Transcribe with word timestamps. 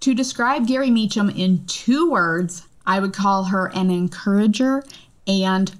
To 0.00 0.14
describe 0.14 0.66
Gari 0.66 0.90
Meacham 0.90 1.28
in 1.28 1.66
two 1.66 2.10
words, 2.10 2.66
I 2.86 3.00
would 3.00 3.12
call 3.12 3.44
her 3.44 3.66
an 3.74 3.90
encourager 3.90 4.82
and 5.26 5.70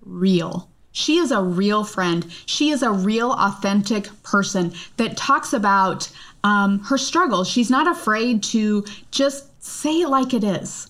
real. 0.00 0.68
She 0.92 1.18
is 1.18 1.32
a 1.32 1.42
real 1.42 1.82
friend. 1.82 2.24
She 2.46 2.70
is 2.70 2.84
a 2.84 2.92
real, 2.92 3.32
authentic 3.32 4.08
person 4.22 4.72
that 4.96 5.16
talks 5.16 5.52
about 5.52 6.08
um, 6.44 6.78
her 6.84 6.96
struggles. 6.96 7.48
She's 7.48 7.68
not 7.68 7.88
afraid 7.88 8.44
to 8.44 8.84
just 9.10 9.50
say 9.62 10.02
it 10.02 10.08
like 10.08 10.32
it 10.32 10.44
is. 10.44 10.88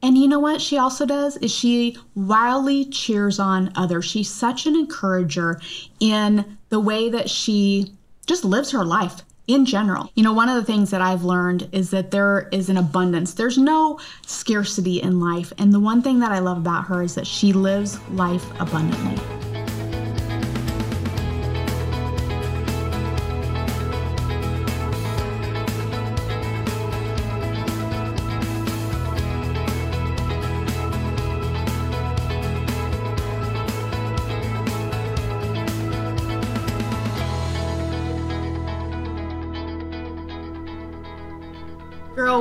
And 0.00 0.16
you 0.16 0.28
know 0.28 0.38
what 0.38 0.60
she 0.60 0.78
also 0.78 1.04
does 1.04 1.36
is 1.38 1.52
she 1.52 1.98
wildly 2.14 2.84
cheers 2.84 3.40
on 3.40 3.72
others. 3.74 4.04
She's 4.04 4.30
such 4.30 4.66
an 4.66 4.76
encourager 4.76 5.60
in 5.98 6.58
the 6.68 6.80
way 6.80 7.10
that 7.10 7.28
she 7.28 7.92
just 8.24 8.44
lives 8.44 8.70
her 8.70 8.84
life 8.84 9.22
in 9.54 9.66
general. 9.66 10.10
You 10.14 10.22
know, 10.22 10.32
one 10.32 10.48
of 10.48 10.54
the 10.56 10.64
things 10.64 10.90
that 10.90 11.00
I've 11.00 11.24
learned 11.24 11.68
is 11.72 11.90
that 11.90 12.10
there 12.10 12.48
is 12.52 12.68
an 12.68 12.76
abundance. 12.76 13.34
There's 13.34 13.58
no 13.58 13.98
scarcity 14.26 15.02
in 15.02 15.20
life. 15.20 15.52
And 15.58 15.72
the 15.72 15.80
one 15.80 16.02
thing 16.02 16.20
that 16.20 16.32
I 16.32 16.38
love 16.38 16.58
about 16.58 16.84
her 16.84 17.02
is 17.02 17.14
that 17.14 17.26
she 17.26 17.52
lives 17.52 18.00
life 18.10 18.44
abundantly. 18.60 19.49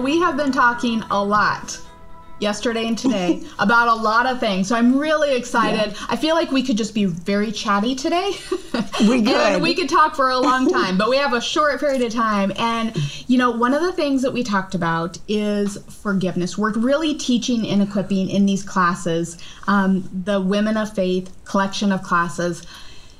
We 0.10 0.20
have 0.20 0.36
been 0.36 0.52
talking 0.52 1.04
a 1.12 1.24
lot 1.24 1.80
yesterday 2.40 2.88
and 2.88 2.98
today 2.98 3.44
about 3.60 3.88
a 3.88 3.94
lot 3.94 4.26
of 4.26 4.40
things. 4.40 4.68
So 4.68 4.76
I'm 4.76 4.98
really 4.98 5.36
excited. 5.36 5.92
Yeah. 5.92 6.06
I 6.10 6.16
feel 6.16 6.34
like 6.34 6.52
we 6.52 6.64
could 6.64 6.78
just 6.78 6.96
be 6.96 7.06
very 7.06 7.52
chatty 7.52 7.94
today. 7.96 8.32
We 9.02 9.22
could. 9.24 9.62
we 9.62 9.76
could 9.76 9.88
talk 9.88 10.16
for 10.16 10.30
a 10.30 10.38
long 10.38 10.70
time, 10.70 10.98
but 10.98 11.10
we 11.10 11.16
have 11.18 11.34
a 11.34 11.40
short 11.40 11.80
period 11.80 12.02
of 12.02 12.12
time. 12.12 12.52
And, 12.58 12.94
you 13.30 13.38
know, 13.38 13.50
one 13.52 13.74
of 13.74 13.82
the 13.82 13.94
things 13.94 14.22
that 14.24 14.34
we 14.34 14.44
talked 14.44 14.76
about 14.76 15.18
is 15.28 15.78
forgiveness. 16.02 16.58
We're 16.58 16.74
really 16.74 17.14
teaching 17.14 17.66
and 17.68 17.82
equipping 17.82 18.30
in 18.30 18.46
these 18.46 18.62
classes, 18.62 19.38
um, 19.68 20.10
the 20.26 20.42
Women 20.42 20.76
of 20.76 20.94
Faith 20.94 21.32
collection 21.46 21.94
of 21.94 22.04
classes. 22.04 22.66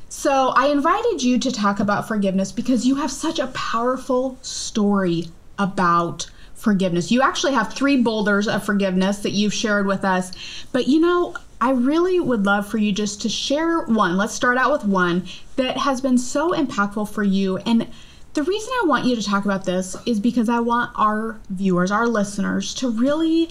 So 0.10 0.50
I 0.50 0.68
invited 0.68 1.24
you 1.24 1.40
to 1.40 1.52
talk 1.52 1.80
about 1.80 2.08
forgiveness 2.08 2.52
because 2.52 2.86
you 2.86 2.96
have 2.96 3.12
such 3.12 3.40
a 3.40 3.48
powerful 3.48 4.38
story 4.42 5.30
about 5.58 6.30
forgiveness. 6.60 7.12
You 7.12 7.22
actually 7.22 7.54
have 7.54 7.74
three 7.74 8.02
boulders 8.02 8.48
of 8.48 8.64
forgiveness 8.64 9.20
that 9.20 9.32
you've 9.32 9.54
shared 9.54 9.88
with 9.88 10.04
us. 10.04 10.32
But 10.72 10.88
you 10.88 11.00
know, 11.00 11.36
I 11.62 11.72
really 11.72 12.20
would 12.20 12.46
love 12.46 12.68
for 12.68 12.78
you 12.78 12.92
just 12.92 13.22
to 13.22 13.30
share 13.30 13.82
one. 13.82 14.18
Let's 14.18 14.34
start 14.34 14.58
out 14.58 14.72
with 14.72 14.86
one 14.86 15.26
that 15.56 15.78
has 15.78 16.02
been 16.02 16.18
so 16.18 16.52
impactful 16.52 17.10
for 17.10 17.24
you. 17.24 17.58
And 17.60 17.88
the 18.34 18.44
reason 18.44 18.70
I 18.82 18.86
want 18.88 19.06
you 19.06 19.16
to 19.16 19.24
talk 19.24 19.46
about 19.46 19.66
this 19.66 19.96
is 20.06 20.20
because 20.20 20.50
I 20.50 20.60
want 20.60 20.92
our 20.96 21.40
viewers, 21.50 21.92
our 21.92 22.08
listeners, 22.08 22.74
to 22.76 22.90
really 22.90 23.50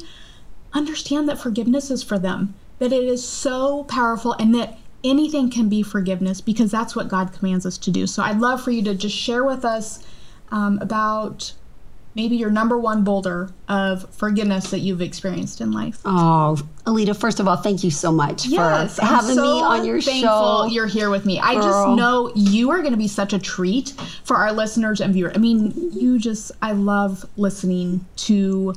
understand 0.72 1.28
that 1.28 1.38
forgiveness 1.38 1.90
is 1.90 2.02
for 2.02 2.18
them, 2.18 2.54
that 2.78 2.92
it 2.92 3.04
is 3.04 3.26
so 3.26 3.84
powerful, 3.84 4.34
and 4.34 4.54
that 4.54 4.78
anything 5.02 5.50
can 5.50 5.68
be 5.68 5.82
forgiveness 5.82 6.40
because 6.40 6.70
that's 6.70 6.94
what 6.94 7.08
God 7.08 7.32
commands 7.32 7.64
us 7.64 7.78
to 7.78 7.90
do. 7.90 8.06
So 8.06 8.22
I'd 8.22 8.40
love 8.40 8.62
for 8.62 8.70
you 8.70 8.82
to 8.84 8.94
just 8.94 9.16
share 9.16 9.44
with 9.44 9.64
us 9.64 10.04
um, 10.50 10.78
about 10.80 11.52
maybe 12.18 12.34
your 12.34 12.50
number 12.50 12.76
one 12.76 13.04
boulder 13.04 13.48
of 13.68 14.12
forgiveness 14.12 14.72
that 14.72 14.80
you've 14.80 15.00
experienced 15.00 15.60
in 15.60 15.70
life. 15.70 16.00
Oh, 16.04 16.58
Alita, 16.84 17.16
first 17.16 17.38
of 17.38 17.46
all, 17.46 17.56
thank 17.56 17.84
you 17.84 17.92
so 17.92 18.10
much 18.10 18.44
yes, 18.44 18.96
for 18.96 19.04
having 19.04 19.36
so 19.36 19.42
me 19.42 19.62
on 19.62 19.84
your 19.84 20.00
show. 20.00 20.66
You're 20.68 20.88
here 20.88 21.10
with 21.10 21.24
me. 21.24 21.36
Girl. 21.36 21.44
I 21.44 21.54
just 21.54 21.88
know 21.96 22.32
you 22.34 22.72
are 22.72 22.80
going 22.80 22.90
to 22.90 22.98
be 22.98 23.06
such 23.06 23.32
a 23.32 23.38
treat 23.38 23.94
for 24.24 24.36
our 24.36 24.52
listeners 24.52 25.00
and 25.00 25.14
viewers. 25.14 25.34
I 25.36 25.38
mean, 25.38 25.72
you 25.92 26.18
just, 26.18 26.50
I 26.60 26.72
love 26.72 27.24
listening 27.36 28.04
to 28.16 28.74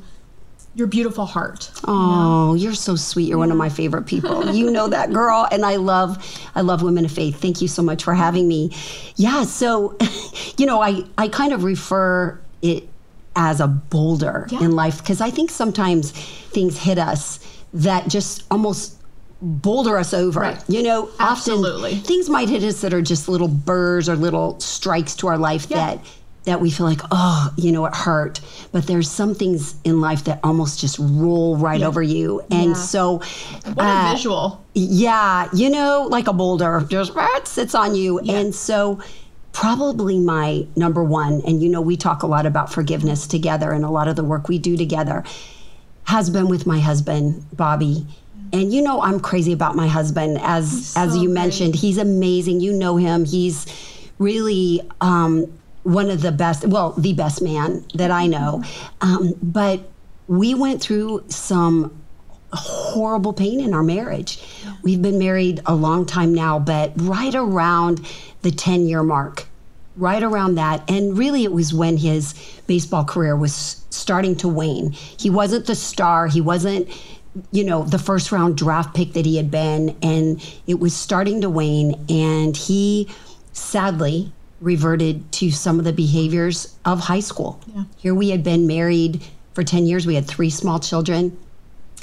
your 0.76 0.86
beautiful 0.86 1.26
heart. 1.26 1.72
Oh, 1.86 2.54
you 2.54 2.70
are 2.70 2.76
so 2.76 2.96
sweet. 2.96 3.28
You're 3.28 3.38
yeah. 3.38 3.40
one 3.40 3.52
of 3.52 3.58
my 3.58 3.70
favorite 3.70 4.04
people. 4.04 4.52
you 4.54 4.70
know 4.70 4.88
that 4.88 5.12
girl 5.12 5.48
and 5.52 5.66
I 5.66 5.78
love 5.78 6.24
I 6.56 6.62
love 6.62 6.82
women 6.82 7.04
of 7.04 7.12
faith. 7.12 7.42
Thank 7.42 7.62
you 7.62 7.68
so 7.68 7.82
much 7.82 8.06
for 8.06 8.14
having 8.14 8.48
me. 8.48 8.72
Yeah, 9.18 9.44
so 9.44 9.98
you 10.58 10.66
know, 10.66 10.80
I 10.82 11.04
I 11.18 11.28
kind 11.28 11.52
of 11.52 11.66
refer 11.66 12.40
it 12.62 12.88
as 13.36 13.60
a 13.60 13.68
boulder 13.68 14.48
yeah. 14.50 14.64
in 14.64 14.72
life 14.72 15.00
because 15.00 15.22
I 15.22 15.30
think 15.30 15.52
sometimes 15.52 16.12
things 16.12 16.78
hit 16.78 16.98
us 16.98 17.40
that 17.74 18.08
just 18.10 18.44
almost 18.52 18.98
boulder 19.42 19.98
us 19.98 20.14
over. 20.14 20.42
Right. 20.42 20.64
You 20.70 20.84
know, 20.84 21.10
Absolutely. 21.20 21.92
often 21.92 22.04
things 22.04 22.30
might 22.30 22.50
hit 22.50 22.64
us 22.64 22.82
that 22.82 22.94
are 22.94 23.02
just 23.02 23.28
little 23.28 23.48
burrs 23.48 24.08
or 24.08 24.16
little 24.16 24.60
strikes 24.60 25.16
to 25.18 25.28
our 25.28 25.38
life 25.38 25.68
yeah. 25.70 25.78
that 25.78 26.06
that 26.44 26.60
we 26.60 26.72
feel 26.72 26.88
like, 26.88 27.02
oh, 27.12 27.54
you 27.56 27.72
know, 27.72 27.86
it 27.86 27.94
hurt. 27.94 28.42
But 28.72 28.88
there's 28.88 29.10
some 29.10 29.36
things 29.36 29.76
in 29.84 30.02
life 30.02 30.24
that 30.24 30.40
almost 30.44 30.80
just 30.80 30.98
roll 31.00 31.56
right 31.56 31.82
yeah. 31.82 31.88
over 31.88 32.02
you. 32.02 32.42
And 32.50 32.70
yeah. 32.70 32.74
so 32.74 33.18
what 33.74 33.86
uh, 33.86 34.08
a 34.10 34.16
visual. 34.16 34.66
Yeah, 34.74 35.50
you 35.54 35.70
know, 35.70 36.08
like 36.10 36.28
a 36.28 36.34
boulder 36.34 36.84
just 36.90 37.14
sits 37.44 37.76
on 37.76 37.94
you. 37.94 38.20
And 38.20 38.56
so 38.56 39.00
probably 39.54 40.20
my 40.20 40.66
number 40.76 41.04
one, 41.04 41.42
and 41.46 41.62
you 41.62 41.70
know, 41.70 41.82
we 41.82 41.98
talk 41.98 42.24
a 42.24 42.28
lot 42.28 42.46
about 42.46 42.72
forgiveness 42.72 43.28
together 43.28 43.72
and 43.72 43.84
a 43.84 43.90
lot 43.90 44.08
of 44.08 44.16
the 44.16 44.24
work 44.24 44.48
we 44.48 44.58
do 44.58 44.78
together 44.78 45.24
has 46.04 46.30
been 46.30 46.48
with 46.48 46.66
my 46.66 46.80
husband, 46.80 47.46
Bobby. 47.56 48.06
And 48.54 48.74
you 48.74 48.82
know, 48.82 49.02
I'm 49.02 49.20
crazy 49.20 49.54
about 49.54 49.76
my 49.76 49.88
husband. 49.88 50.40
As 50.42 50.88
so 50.88 51.02
as 51.02 51.16
you 51.16 51.28
great. 51.28 51.34
mentioned, 51.34 51.76
he's 51.76 51.98
amazing. 51.98 52.60
You 52.60 52.74
know 52.74 52.98
him. 52.98 53.26
He's 53.26 53.66
really 54.18 54.82
um, 55.00 55.46
one 55.84 56.10
of 56.10 56.22
the 56.22 56.32
best, 56.32 56.66
well, 56.66 56.92
the 56.98 57.14
best 57.14 57.42
man 57.42 57.86
that 57.96 58.12
I 58.12 58.28
know. 58.28 58.64
Um, 59.00 59.34
but 59.42 59.80
we 60.28 60.54
went 60.54 60.82
through 60.82 61.24
some 61.28 61.98
horrible 62.58 63.34
pain 63.34 63.60
in 63.60 63.74
our 63.74 63.84
marriage. 63.84 64.44
We've 64.84 65.02
been 65.02 65.20
married 65.20 65.62
a 65.66 65.76
long 65.76 66.06
time 66.06 66.34
now, 66.34 66.60
but 66.60 66.94
right 66.98 67.34
around 67.34 68.06
the 68.42 68.52
10 68.52 68.88
year 68.88 69.04
mark, 69.04 69.48
right 69.96 70.22
around 70.22 70.56
that. 70.56 70.90
And 70.90 71.18
really, 71.18 71.44
it 71.44 71.52
was 71.52 71.74
when 71.74 71.98
his 71.98 72.34
baseball 72.68 73.06
career 73.06 73.36
was 73.36 73.84
starting 73.90 74.36
to 74.38 74.48
wane. 74.48 74.92
He 74.92 75.30
wasn't 75.30 75.66
the 75.66 75.76
star, 75.76 76.28
he 76.28 76.42
wasn't, 76.42 76.90
you 77.52 77.64
know, 77.64 77.84
the 77.84 78.00
first 78.00 78.32
round 78.32 78.58
draft 78.58 78.96
pick 78.96 79.14
that 79.14 79.26
he 79.26 79.38
had 79.38 79.52
been. 79.52 79.96
And 80.02 80.44
it 80.68 80.80
was 80.80 80.96
starting 80.96 81.42
to 81.42 81.50
wane. 81.50 82.06
And 82.10 82.56
he 82.56 83.10
sadly 83.54 84.32
reverted 84.60 85.32
to 85.32 85.52
some 85.52 85.80
of 85.80 85.86
the 85.86 85.94
behaviors 85.94 86.76
of 86.86 87.00
high 87.00 87.20
school. 87.20 87.60
Yeah. 87.74 87.84
Here 87.98 88.16
we 88.16 88.30
had 88.30 88.44
been 88.44 88.68
married 88.68 89.24
for 89.54 89.64
10 89.64 89.86
years, 89.86 90.08
we 90.08 90.16
had 90.16 90.28
three 90.28 90.50
small 90.50 90.80
children. 90.80 91.38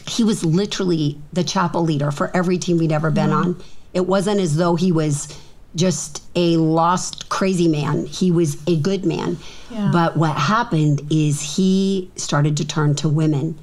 He 0.09 0.25
was 0.25 0.45
literally 0.45 1.19
the 1.33 1.45
chapel 1.45 1.83
leader 1.83 2.11
for 2.11 2.35
every 2.35 2.59
team 2.59 2.79
we'd 2.79 2.93
ever 2.93 3.11
been 3.11 3.31
yeah. 3.31 3.37
on. 3.37 3.63
It 3.95 4.07
wasn't 4.07 4.41
as 4.41 4.57
though 4.57 4.77
he 4.77 4.93
was 4.93 5.37
just 5.75 6.23
a 6.35 6.57
lost, 6.57 7.29
crazy 7.29 7.69
man. 7.69 8.07
He 8.07 8.31
was 8.31 8.63
a 8.67 8.77
good 8.77 9.05
man. 9.05 9.37
Yeah. 9.71 9.91
But 9.93 10.17
what 10.17 10.37
happened 10.37 11.03
is 11.11 11.57
he 11.57 12.11
started 12.17 12.57
to 12.59 12.67
turn 12.67 12.95
to 12.97 13.09
women 13.09 13.59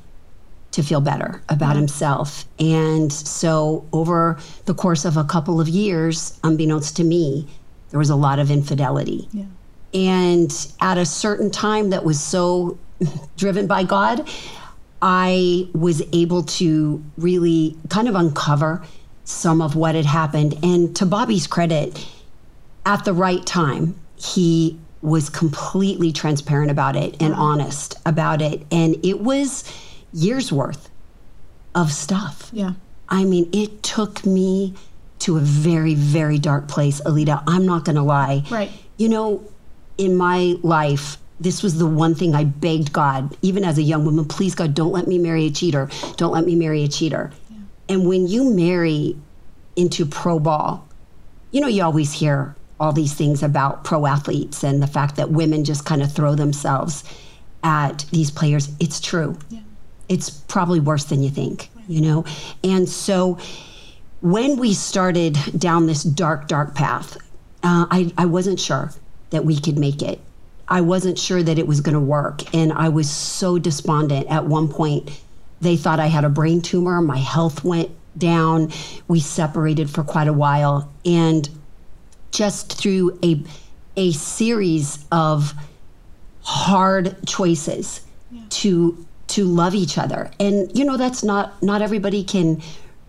to 0.72 0.84
feel 0.84 1.02
better 1.02 1.42
about 1.50 1.74
yeah. 1.74 1.80
himself. 1.80 2.46
And 2.60 3.12
so, 3.12 3.88
over 3.94 4.38
the 4.66 4.74
course 4.74 5.06
of 5.06 5.16
a 5.16 5.24
couple 5.24 5.62
of 5.62 5.70
years, 5.70 6.38
unbeknownst 6.44 6.98
to 6.98 7.04
me, 7.04 7.48
there 7.92 7.98
was 7.98 8.10
a 8.10 8.16
lot 8.16 8.40
of 8.40 8.52
infidelity. 8.52 9.28
Yeah. 9.32 9.46
And 9.94 10.68
at 10.82 10.98
a 10.98 11.06
certain 11.06 11.50
time 11.50 11.92
that 11.92 12.04
was 12.04 12.20
so 12.20 12.78
driven 13.38 13.68
by 13.68 13.84
God, 13.84 14.28
I 15.08 15.68
was 15.74 16.02
able 16.14 16.42
to 16.44 17.04
really 17.16 17.78
kind 17.90 18.08
of 18.08 18.16
uncover 18.16 18.84
some 19.24 19.62
of 19.62 19.76
what 19.76 19.94
had 19.94 20.06
happened. 20.06 20.58
And 20.64 20.96
to 20.96 21.06
Bobby's 21.06 21.46
credit, 21.46 22.04
at 22.88 23.06
the 23.06 23.14
right 23.14 23.46
time, 23.46 23.94
he 24.16 24.80
was 25.04 25.30
completely 25.30 26.12
transparent 26.12 26.72
about 26.72 26.96
it 26.96 27.22
and 27.22 27.34
mm-hmm. 27.34 27.42
honest 27.42 28.00
about 28.08 28.42
it. 28.42 28.66
And 28.72 28.98
it 29.06 29.20
was 29.20 29.64
years 30.12 30.52
worth 30.52 30.90
of 31.76 31.92
stuff. 31.92 32.50
Yeah. 32.52 32.74
I 33.08 33.26
mean, 33.26 33.48
it 33.54 33.84
took 33.84 34.26
me 34.26 34.74
to 35.20 35.38
a 35.38 35.40
very, 35.40 35.94
very 35.94 36.40
dark 36.40 36.68
place, 36.68 37.00
Alita. 37.02 37.44
I'm 37.46 37.68
not 37.68 37.86
going 37.86 37.96
to 37.98 38.02
lie. 38.02 38.44
Right. 38.50 38.72
You 38.98 39.10
know, 39.10 39.44
in 40.00 40.16
my 40.16 40.56
life, 40.64 41.18
this 41.40 41.62
was 41.62 41.78
the 41.78 41.86
one 41.86 42.16
thing 42.16 42.34
I 42.34 42.46
begged 42.46 42.94
God, 42.94 43.36
even 43.42 43.64
as 43.64 43.78
a 43.78 43.82
young 43.82 44.06
woman, 44.06 44.26
please, 44.26 44.56
God, 44.56 44.74
don't 44.74 44.92
let 44.92 45.08
me 45.08 45.18
marry 45.18 45.46
a 45.46 45.52
cheater. 45.52 45.90
Don't 46.16 46.32
let 46.32 46.46
me 46.46 46.56
marry 46.56 46.84
a 46.84 46.88
cheater. 46.88 47.32
And 47.90 48.08
when 48.08 48.28
you 48.28 48.50
marry 48.54 49.16
into 49.76 50.06
pro 50.06 50.40
ball, 50.40 50.88
you 51.52 51.62
know, 51.62 51.68
you 51.68 51.84
always 51.84 52.14
hear 52.14 52.56
all 52.80 52.92
these 52.92 53.14
things 53.14 53.44
about 53.44 53.84
pro 53.84 54.06
athletes 54.06 54.64
and 54.64 54.82
the 54.82 54.88
fact 54.88 55.16
that 55.16 55.30
women 55.30 55.64
just 55.64 55.86
kind 55.86 56.02
of 56.02 56.12
throw 56.12 56.36
themselves 56.36 57.04
at 57.64 58.06
these 58.12 58.32
players, 58.32 58.70
it's 58.80 59.00
true. 59.00 59.38
Yeah. 59.50 59.62
It's 60.08 60.30
probably 60.30 60.80
worse 60.80 61.06
than 61.06 61.24
you 61.24 61.30
think, 61.30 61.70
right. 61.76 61.90
you 61.90 62.02
know? 62.02 62.26
And 62.64 62.88
so 62.88 63.38
when 64.22 64.58
we 64.58 64.74
started 64.74 65.38
down 65.58 65.88
this 65.88 66.04
dark, 66.04 66.48
dark 66.48 66.76
path, 66.76 67.18
uh, 67.64 67.88
I, 67.90 68.14
I 68.18 68.26
wasn't 68.26 68.60
sure 68.60 68.92
that 69.32 69.46
we 69.46 69.60
could 69.60 69.78
make 69.78 70.02
it. 70.02 70.20
I 70.68 70.82
wasn't 70.82 71.20
sure 71.20 71.44
that 71.44 71.60
it 71.60 71.68
was 71.68 71.82
going 71.82 71.94
to 71.94 72.00
work. 72.00 72.54
And 72.54 72.74
I 72.74 72.90
was 72.90 73.10
so 73.10 73.60
despondent 73.60 74.28
at 74.28 74.46
one 74.46 74.68
point. 74.68 75.22
They 75.62 75.78
thought 75.78 76.00
I 76.00 76.08
had 76.08 76.24
a 76.26 76.30
brain 76.30 76.62
tumor. 76.62 77.02
My 77.02 77.18
health 77.18 77.64
went 77.64 77.92
down. 78.18 78.72
We 79.08 79.20
separated 79.20 79.90
for 79.90 80.04
quite 80.04 80.28
a 80.28 80.34
while. 80.34 80.92
And 81.06 81.48
just 82.32 82.78
through 82.78 83.18
a, 83.24 83.44
a 83.96 84.12
series 84.12 85.06
of 85.12 85.54
hard 86.42 87.16
choices 87.26 88.02
yeah. 88.32 88.42
to 88.50 89.06
to 89.28 89.44
love 89.46 89.74
each 89.74 89.98
other 89.98 90.30
and 90.40 90.78
you 90.78 90.86
know 90.86 90.96
that's 90.96 91.24
not 91.24 91.62
not 91.64 91.82
everybody 91.82 92.24
can 92.24 92.62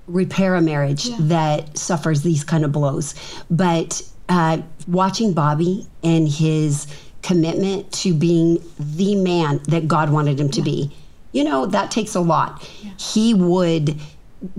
repair 0.07 0.55
a 0.55 0.63
marriage 0.63 1.07
yeah. 1.07 1.17
that 1.21 1.77
suffers 1.77 2.23
these 2.23 2.43
kind 2.43 2.65
of 2.65 2.73
blows 2.73 3.15
but 3.51 4.01
uh, 4.31 4.57
watching 4.89 5.35
bobby 5.35 5.87
and 6.03 6.27
his 6.27 6.87
commitment 7.27 7.91
to 7.91 8.15
being 8.15 8.63
the 8.79 9.17
man 9.17 9.61
that 9.67 9.89
god 9.89 10.11
wanted 10.11 10.39
him 10.39 10.49
to 10.49 10.61
yeah. 10.61 10.65
be 10.65 10.97
you 11.33 11.43
know 11.43 11.67
that 11.67 11.91
takes 11.91 12.15
a 12.15 12.21
lot 12.21 12.63
he 12.97 13.35
would 13.35 13.99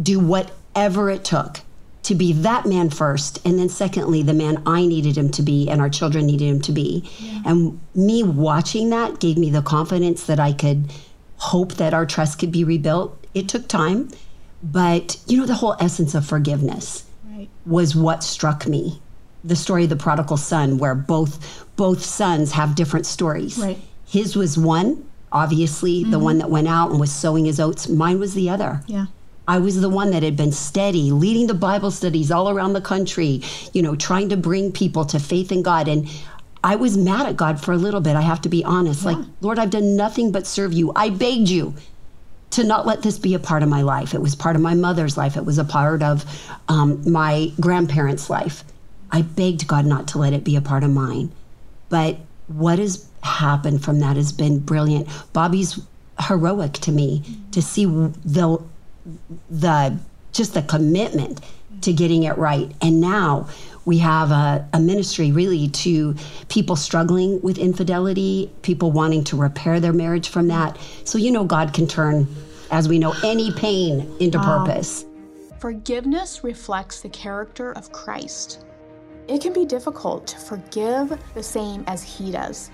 do 0.02 0.20
whatever 0.20 1.10
it 1.10 1.24
took 1.24 1.62
to 2.04 2.14
be 2.14 2.34
that 2.34 2.66
man 2.66 2.90
first 2.90 3.40
and 3.46 3.58
then 3.58 3.70
secondly 3.70 4.22
the 4.22 4.34
man 4.34 4.62
i 4.66 4.86
needed 4.86 5.18
him 5.18 5.30
to 5.30 5.42
be 5.42 5.70
and 5.70 5.80
our 5.80 5.90
children 5.90 6.26
needed 6.26 6.44
him 6.44 6.60
to 6.60 6.74
be 6.74 7.10
yeah. 7.20 7.42
and 7.46 7.80
me 7.96 8.22
watching 8.22 8.90
that 8.90 9.18
gave 9.22 9.38
me 9.38 9.50
the 9.50 9.62
confidence 9.62 10.26
that 10.26 10.40
i 10.40 10.52
could 10.52 10.92
hope 11.38 11.76
that 11.76 11.94
our 11.94 12.06
trust 12.06 12.38
could 12.38 12.52
be 12.52 12.66
rebuilt 12.66 13.18
it 13.34 13.48
took 13.48 13.66
time 13.70 14.10
but 14.62 15.18
you 15.26 15.38
know 15.38 15.46
the 15.46 15.56
whole 15.56 15.78
essence 15.80 16.14
of 16.14 16.26
forgiveness 16.26 17.06
right. 17.30 17.48
was 17.66 17.96
what 17.96 18.26
struck 18.26 18.68
me 18.68 19.02
the 19.48 19.56
story 19.56 19.84
of 19.84 19.90
the 19.90 19.96
prodigal 19.96 20.38
son 20.38 20.78
where 20.78 20.96
both 20.96 21.66
both 21.76 22.04
sons 22.04 22.52
have 22.52 22.76
different 22.76 23.06
stories 23.06 23.58
right. 23.58 23.80
his 24.06 24.36
was 24.36 24.58
one 24.58 25.04
obviously 25.32 26.02
mm-hmm. 26.02 26.12
the 26.12 26.20
one 26.20 26.38
that 26.38 26.50
went 26.50 26.68
out 26.68 26.92
and 26.92 27.00
was 27.00 27.12
sowing 27.12 27.46
his 27.46 27.60
oats 27.60 27.88
mine 27.90 28.20
was 28.20 28.34
the 28.34 28.50
other 28.50 28.82
yeah 28.88 29.06
I 29.50 29.60
was 29.60 29.80
the 29.80 29.88
one 29.88 30.12
that 30.12 30.24
had 30.24 30.36
been 30.36 30.52
steady, 30.52 31.12
leading 31.12 31.48
the 31.48 31.54
Bible 31.54 31.90
studies 31.90 32.32
all 32.32 32.50
around 32.50 32.74
the 32.74 32.82
country, 32.82 33.42
you 33.72 33.82
know, 33.82 33.96
trying 33.96 34.28
to 34.28 34.36
bring 34.36 34.74
people 34.74 35.06
to 35.06 35.20
faith 35.20 35.54
in 35.54 35.62
God. 35.62 35.88
And 35.88 36.10
I 36.66 36.76
was 36.76 36.98
mad 36.98 37.28
at 37.28 37.38
God 37.38 37.64
for 37.64 37.72
a 37.72 37.78
little 37.78 38.02
bit. 38.02 38.18
I 38.18 38.22
have 38.22 38.42
to 38.42 38.50
be 38.50 38.66
honest. 38.66 39.04
Yeah. 39.04 39.12
Like, 39.12 39.26
Lord, 39.40 39.58
I've 39.58 39.70
done 39.70 39.96
nothing 39.96 40.34
but 40.34 40.46
serve 40.46 40.74
you. 40.74 40.92
I 40.98 41.10
begged 41.10 41.48
you 41.48 41.74
to 42.52 42.64
not 42.64 42.86
let 42.86 43.04
this 43.04 43.20
be 43.20 43.34
a 43.34 43.40
part 43.40 43.64
of 43.64 43.70
my 43.70 43.82
life. 43.84 44.14
It 44.14 44.22
was 44.22 44.36
part 44.36 44.56
of 44.56 44.62
my 44.62 44.74
mother's 44.74 45.18
life, 45.18 45.38
it 45.38 45.46
was 45.46 45.58
a 45.58 45.66
part 45.66 46.04
of 46.04 46.26
um, 46.68 47.10
my 47.10 47.52
grandparents' 47.60 48.30
life. 48.30 48.64
I 49.12 49.22
begged 49.22 49.68
God 49.68 49.86
not 49.86 50.08
to 50.10 50.18
let 50.18 50.34
it 50.34 50.44
be 50.44 50.56
a 50.56 50.62
part 50.62 50.84
of 50.84 50.92
mine. 50.92 51.32
But 51.90 52.18
what 52.48 52.80
has 52.80 53.08
happened 53.24 53.84
from 53.84 54.00
that 54.00 54.16
has 54.16 54.32
been 54.32 54.60
brilliant. 54.60 55.08
Bobby's 55.34 55.80
heroic 56.20 56.74
to 56.74 56.92
me 56.92 57.24
to 57.52 57.62
see 57.62 57.86
the 57.86 58.62
the 59.50 59.98
just 60.32 60.54
the 60.54 60.62
commitment 60.64 61.42
to 61.82 61.94
getting 61.94 62.24
it 62.24 62.38
right. 62.38 62.72
And 62.82 63.00
now 63.00 63.48
we 63.86 64.00
have 64.00 64.32
a, 64.32 64.68
a, 64.74 64.80
ministry 64.80 65.32
really 65.32 65.70
to 65.70 66.16
people 66.50 66.76
struggling 66.76 67.40
with 67.42 67.58
infidelity, 67.58 68.52
people 68.62 68.92
wanting 68.92 69.24
to 69.26 69.38
repair 69.38 69.80
their 69.80 69.94
marriage 69.94 70.30
from 70.30 70.48
that. 70.48 70.78
So, 71.06 71.18
you 71.18 71.32
know, 71.32 71.46
God 71.46 71.74
can 71.74 71.88
turn, 71.88 72.28
as 72.72 72.90
we 72.90 73.00
know, 73.00 73.14
any 73.24 73.52
pain 73.52 74.12
into 74.20 74.38
wow. 74.40 74.66
purpose. 74.66 75.06
Forgiveness 75.60 76.44
reflects 76.44 77.02
the 77.02 77.10
character 77.10 77.72
of 77.74 77.92
Christ. 77.92 78.66
It 79.28 79.42
can 79.42 79.52
be 79.52 79.66
difficult 79.66 80.26
to 80.28 80.38
forgive 80.38 81.20
the 81.34 81.44
same 81.44 81.84
as 81.88 82.02
He 82.02 82.32
does. 82.32 82.72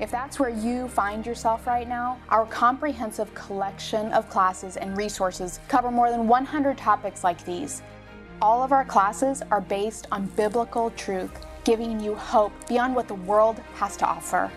If 0.00 0.10
that's 0.10 0.40
where 0.40 0.50
you 0.50 0.88
find 0.88 1.24
yourself 1.24 1.64
right 1.64 1.88
now, 1.88 2.18
our 2.28 2.44
comprehensive 2.46 3.32
collection 3.34 4.12
of 4.12 4.28
classes 4.28 4.76
and 4.76 4.96
resources 4.96 5.60
cover 5.68 5.92
more 5.92 6.10
than 6.10 6.26
100 6.26 6.76
topics 6.76 7.22
like 7.22 7.42
these. 7.44 7.82
All 8.42 8.64
of 8.64 8.72
our 8.72 8.84
classes 8.84 9.42
are 9.52 9.60
based 9.60 10.08
on 10.10 10.26
biblical 10.34 10.90
truth, 10.90 11.46
giving 11.64 12.00
you 12.00 12.16
hope 12.16 12.52
beyond 12.66 12.94
what 12.94 13.06
the 13.06 13.14
world 13.14 13.60
has 13.76 13.96
to 13.98 14.06
offer. 14.06 14.50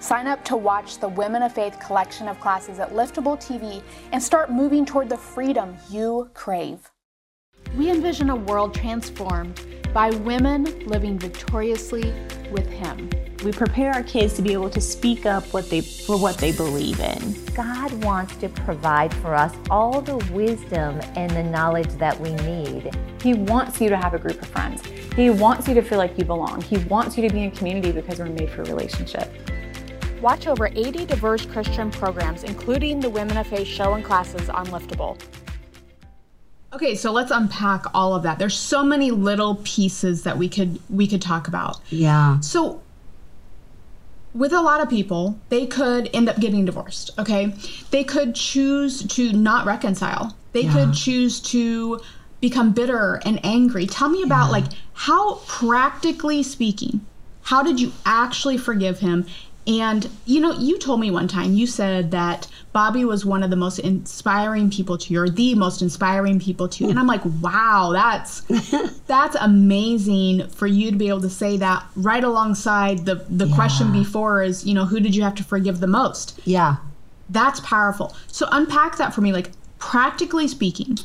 Sign 0.00 0.26
up 0.26 0.44
to 0.44 0.56
watch 0.56 0.98
the 0.98 1.08
Women 1.08 1.42
of 1.42 1.54
Faith 1.54 1.80
collection 1.80 2.28
of 2.28 2.38
classes 2.40 2.78
at 2.78 2.92
Liftable 2.92 3.38
TV 3.38 3.82
and 4.12 4.22
start 4.22 4.52
moving 4.52 4.84
toward 4.84 5.08
the 5.08 5.16
freedom 5.16 5.76
you 5.88 6.30
crave. 6.34 6.90
We 7.74 7.90
envision 7.90 8.28
a 8.28 8.36
world 8.36 8.74
transformed 8.74 9.60
by 9.94 10.10
women 10.10 10.64
living 10.86 11.16
victoriously 11.16 12.12
with 12.50 12.68
Him. 12.68 13.08
We 13.44 13.52
prepare 13.52 13.92
our 13.92 14.02
kids 14.02 14.34
to 14.34 14.42
be 14.42 14.52
able 14.52 14.70
to 14.70 14.80
speak 14.80 15.24
up 15.24 15.44
what 15.52 15.70
they, 15.70 15.82
for 15.82 16.18
what 16.18 16.36
they 16.38 16.50
believe 16.50 16.98
in. 16.98 17.36
God 17.54 17.92
wants 18.02 18.34
to 18.36 18.48
provide 18.48 19.14
for 19.14 19.34
us 19.34 19.54
all 19.70 20.00
the 20.00 20.16
wisdom 20.32 21.00
and 21.14 21.30
the 21.30 21.44
knowledge 21.44 21.90
that 21.98 22.18
we 22.18 22.32
need. 22.32 22.90
He 23.22 23.34
wants 23.34 23.80
you 23.80 23.88
to 23.88 23.96
have 23.96 24.14
a 24.14 24.18
group 24.18 24.42
of 24.42 24.48
friends. 24.48 24.84
He 25.14 25.30
wants 25.30 25.68
you 25.68 25.74
to 25.74 25.82
feel 25.82 25.98
like 25.98 26.18
you 26.18 26.24
belong. 26.24 26.60
He 26.62 26.78
wants 26.78 27.16
you 27.16 27.28
to 27.28 27.32
be 27.32 27.44
in 27.44 27.52
community 27.52 27.92
because 27.92 28.18
we're 28.18 28.26
made 28.26 28.50
for 28.50 28.64
relationship. 28.64 29.32
Watch 30.20 30.46
over 30.46 30.68
80 30.68 31.04
diverse 31.04 31.46
Christian 31.46 31.90
programs, 31.90 32.42
including 32.42 32.98
the 32.98 33.10
Women 33.10 33.36
of 33.36 33.46
Faith 33.46 33.68
show 33.68 33.92
and 33.92 34.04
classes 34.04 34.48
on 34.48 34.66
Liftable. 34.68 35.20
Okay, 36.74 36.96
so 36.96 37.12
let's 37.12 37.30
unpack 37.30 37.84
all 37.94 38.14
of 38.14 38.24
that. 38.24 38.38
There's 38.38 38.58
so 38.58 38.82
many 38.82 39.12
little 39.12 39.56
pieces 39.62 40.24
that 40.24 40.36
we 40.36 40.48
could 40.48 40.80
we 40.90 41.06
could 41.06 41.22
talk 41.22 41.46
about. 41.46 41.80
Yeah. 41.90 42.40
So 42.40 42.82
with 44.34 44.52
a 44.52 44.60
lot 44.60 44.80
of 44.80 44.90
people, 44.90 45.38
they 45.48 45.66
could 45.66 46.10
end 46.12 46.28
up 46.28 46.40
getting 46.40 46.64
divorced, 46.64 47.12
okay? 47.18 47.54
They 47.92 48.02
could 48.02 48.34
choose 48.34 49.04
to 49.04 49.32
not 49.32 49.64
reconcile. 49.64 50.36
They 50.52 50.62
yeah. 50.62 50.72
could 50.72 50.94
choose 50.94 51.40
to 51.40 52.00
become 52.40 52.72
bitter 52.72 53.20
and 53.24 53.38
angry. 53.44 53.86
Tell 53.86 54.08
me 54.08 54.24
about 54.24 54.46
yeah. 54.46 54.52
like 54.52 54.64
how 54.94 55.36
practically 55.46 56.42
speaking, 56.42 57.06
how 57.42 57.62
did 57.62 57.80
you 57.80 57.92
actually 58.04 58.58
forgive 58.58 58.98
him 58.98 59.26
and 59.66 60.08
you 60.26 60.40
know, 60.40 60.52
you 60.52 60.78
told 60.78 61.00
me 61.00 61.10
one 61.10 61.26
time, 61.26 61.54
you 61.54 61.66
said 61.66 62.10
that 62.10 62.46
Bobby 62.72 63.04
was 63.04 63.24
one 63.24 63.42
of 63.42 63.50
the 63.50 63.56
most 63.56 63.78
inspiring 63.78 64.70
people 64.70 64.98
to 64.98 65.12
you, 65.12 65.22
or 65.22 65.28
the 65.30 65.54
most 65.54 65.80
inspiring 65.80 66.38
people 66.38 66.68
to 66.68 66.84
you. 66.84 66.90
And 66.90 66.98
I'm 66.98 67.06
like, 67.06 67.22
wow, 67.40 67.90
that's 67.92 68.42
that's 69.06 69.36
amazing 69.40 70.48
for 70.48 70.66
you 70.66 70.90
to 70.90 70.96
be 70.96 71.08
able 71.08 71.22
to 71.22 71.30
say 71.30 71.56
that 71.56 71.84
right 71.96 72.24
alongside 72.24 73.06
the 73.06 73.24
the 73.30 73.46
yeah. 73.46 73.54
question 73.54 73.92
before 73.92 74.42
is, 74.42 74.66
you 74.66 74.74
know, 74.74 74.84
who 74.84 75.00
did 75.00 75.14
you 75.14 75.22
have 75.22 75.34
to 75.36 75.44
forgive 75.44 75.80
the 75.80 75.86
most? 75.86 76.40
Yeah. 76.44 76.76
That's 77.30 77.60
powerful. 77.60 78.14
So 78.26 78.46
unpack 78.52 78.98
that 78.98 79.14
for 79.14 79.22
me, 79.22 79.32
like 79.32 79.50
practically 79.78 80.46
speaking, 80.46 80.98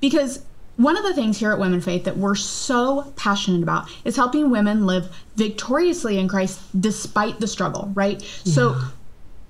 because 0.00 0.42
one 0.76 0.96
of 0.96 1.04
the 1.04 1.14
things 1.14 1.38
here 1.38 1.52
at 1.52 1.58
Women 1.58 1.80
Faith 1.80 2.04
that 2.04 2.16
we're 2.16 2.34
so 2.34 3.12
passionate 3.16 3.62
about 3.62 3.88
is 4.04 4.16
helping 4.16 4.50
women 4.50 4.86
live 4.86 5.14
victoriously 5.36 6.18
in 6.18 6.28
Christ 6.28 6.60
despite 6.80 7.40
the 7.40 7.46
struggle, 7.46 7.90
right? 7.94 8.22
Yeah. 8.44 8.52
So 8.52 8.76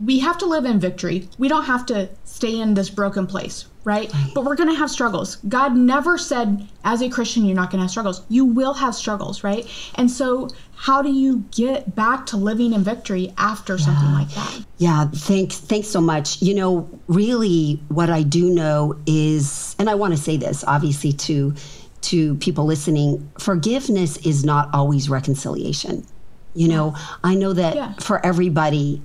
we 0.04 0.18
have 0.20 0.38
to 0.38 0.46
live 0.46 0.64
in 0.64 0.78
victory. 0.78 1.28
We 1.38 1.48
don't 1.48 1.64
have 1.64 1.86
to 1.86 2.08
stay 2.24 2.60
in 2.60 2.74
this 2.74 2.90
broken 2.90 3.26
place, 3.26 3.64
right? 3.84 4.12
right. 4.12 4.30
But 4.34 4.44
we're 4.44 4.56
going 4.56 4.68
to 4.68 4.76
have 4.76 4.90
struggles. 4.90 5.36
God 5.48 5.74
never 5.74 6.18
said, 6.18 6.68
as 6.84 7.00
a 7.02 7.08
Christian, 7.08 7.44
you're 7.44 7.56
not 7.56 7.70
going 7.70 7.78
to 7.78 7.84
have 7.84 7.90
struggles. 7.90 8.22
You 8.28 8.44
will 8.44 8.74
have 8.74 8.94
struggles, 8.94 9.42
right? 9.42 9.66
And 9.94 10.10
so, 10.10 10.48
how 10.76 11.00
do 11.00 11.10
you 11.10 11.44
get 11.50 11.94
back 11.94 12.26
to 12.26 12.36
living 12.36 12.74
in 12.74 12.84
victory 12.84 13.32
after 13.38 13.76
yeah. 13.76 13.84
something 13.84 14.12
like 14.12 14.28
that? 14.34 14.64
Yeah, 14.76 15.06
thanks. 15.06 15.56
Thanks 15.58 15.88
so 15.88 16.00
much. 16.00 16.40
You 16.42 16.54
know, 16.54 17.00
really, 17.08 17.80
what 17.88 18.10
I 18.10 18.22
do 18.22 18.50
know 18.50 18.94
is, 19.06 19.74
and 19.78 19.88
I 19.88 19.94
want 19.94 20.14
to 20.14 20.20
say 20.20 20.36
this, 20.36 20.62
obviously, 20.64 21.12
to 21.12 21.54
to 22.02 22.36
people 22.36 22.66
listening, 22.66 23.28
forgiveness 23.38 24.18
is 24.18 24.44
not 24.44 24.68
always 24.72 25.08
reconciliation. 25.08 26.06
You 26.54 26.68
know, 26.68 26.94
I 27.24 27.34
know 27.34 27.52
that 27.54 27.74
yeah. 27.74 27.92
for 27.94 28.24
everybody, 28.24 29.02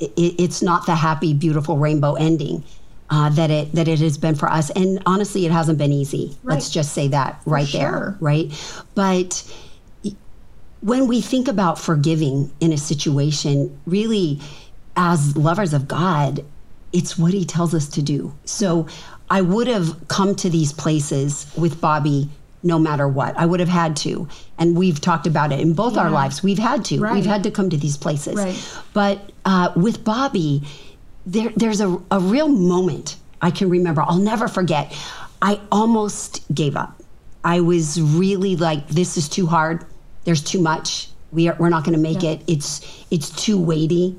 it, 0.00 0.12
it's 0.16 0.62
not 0.62 0.84
the 0.84 0.96
happy, 0.96 1.32
beautiful 1.32 1.78
rainbow 1.78 2.14
ending. 2.14 2.64
Uh, 3.10 3.28
that 3.30 3.50
it 3.50 3.70
that 3.72 3.86
it 3.86 4.00
has 4.00 4.18
been 4.18 4.34
for 4.34 4.50
us, 4.50 4.70
and 4.70 5.00
honestly, 5.06 5.46
it 5.46 5.52
hasn't 5.52 5.78
been 5.78 5.92
easy. 5.92 6.36
Right. 6.42 6.54
Let's 6.54 6.70
just 6.70 6.92
say 6.92 7.06
that 7.08 7.40
right 7.44 7.68
for 7.68 7.76
there, 7.76 8.16
right? 8.18 8.50
But 8.94 9.44
when 10.84 11.08
we 11.08 11.22
think 11.22 11.48
about 11.48 11.78
forgiving 11.78 12.52
in 12.60 12.70
a 12.70 12.76
situation, 12.76 13.80
really, 13.86 14.38
as 14.96 15.34
lovers 15.34 15.72
of 15.72 15.88
God, 15.88 16.44
it's 16.92 17.18
what 17.18 17.32
He 17.32 17.46
tells 17.46 17.74
us 17.74 17.88
to 17.88 18.02
do. 18.02 18.34
So 18.44 18.86
I 19.30 19.40
would 19.40 19.66
have 19.66 20.08
come 20.08 20.34
to 20.36 20.50
these 20.50 20.74
places 20.74 21.50
with 21.56 21.80
Bobby 21.80 22.28
no 22.62 22.78
matter 22.78 23.08
what. 23.08 23.34
I 23.38 23.46
would 23.46 23.60
have 23.60 23.68
had 23.68 23.96
to. 23.96 24.28
And 24.58 24.76
we've 24.76 25.00
talked 25.00 25.26
about 25.26 25.52
it 25.52 25.60
in 25.60 25.72
both 25.72 25.96
our 25.96 26.10
lives. 26.10 26.42
We've 26.42 26.58
had 26.58 26.84
to. 26.86 27.00
Right. 27.00 27.14
We've 27.14 27.26
had 27.26 27.42
to 27.44 27.50
come 27.50 27.70
to 27.70 27.76
these 27.78 27.96
places. 27.96 28.36
Right. 28.36 28.78
But 28.92 29.32
uh, 29.46 29.72
with 29.76 30.04
Bobby, 30.04 30.62
there, 31.24 31.50
there's 31.56 31.80
a, 31.80 31.98
a 32.10 32.20
real 32.20 32.48
moment 32.48 33.16
I 33.40 33.50
can 33.50 33.70
remember. 33.70 34.02
I'll 34.02 34.18
never 34.18 34.48
forget. 34.48 34.94
I 35.40 35.60
almost 35.72 36.42
gave 36.54 36.76
up. 36.76 37.02
I 37.42 37.60
was 37.60 38.00
really 38.00 38.56
like, 38.56 38.88
this 38.88 39.16
is 39.16 39.28
too 39.28 39.46
hard. 39.46 39.84
There's 40.24 40.42
too 40.42 40.60
much. 40.60 41.08
We 41.32 41.48
are, 41.48 41.56
we're 41.58 41.68
not 41.68 41.84
going 41.84 41.94
to 41.96 42.00
make 42.00 42.22
it. 42.22 42.42
It's 42.46 43.04
it's 43.10 43.30
too 43.30 43.60
weighty. 43.60 44.16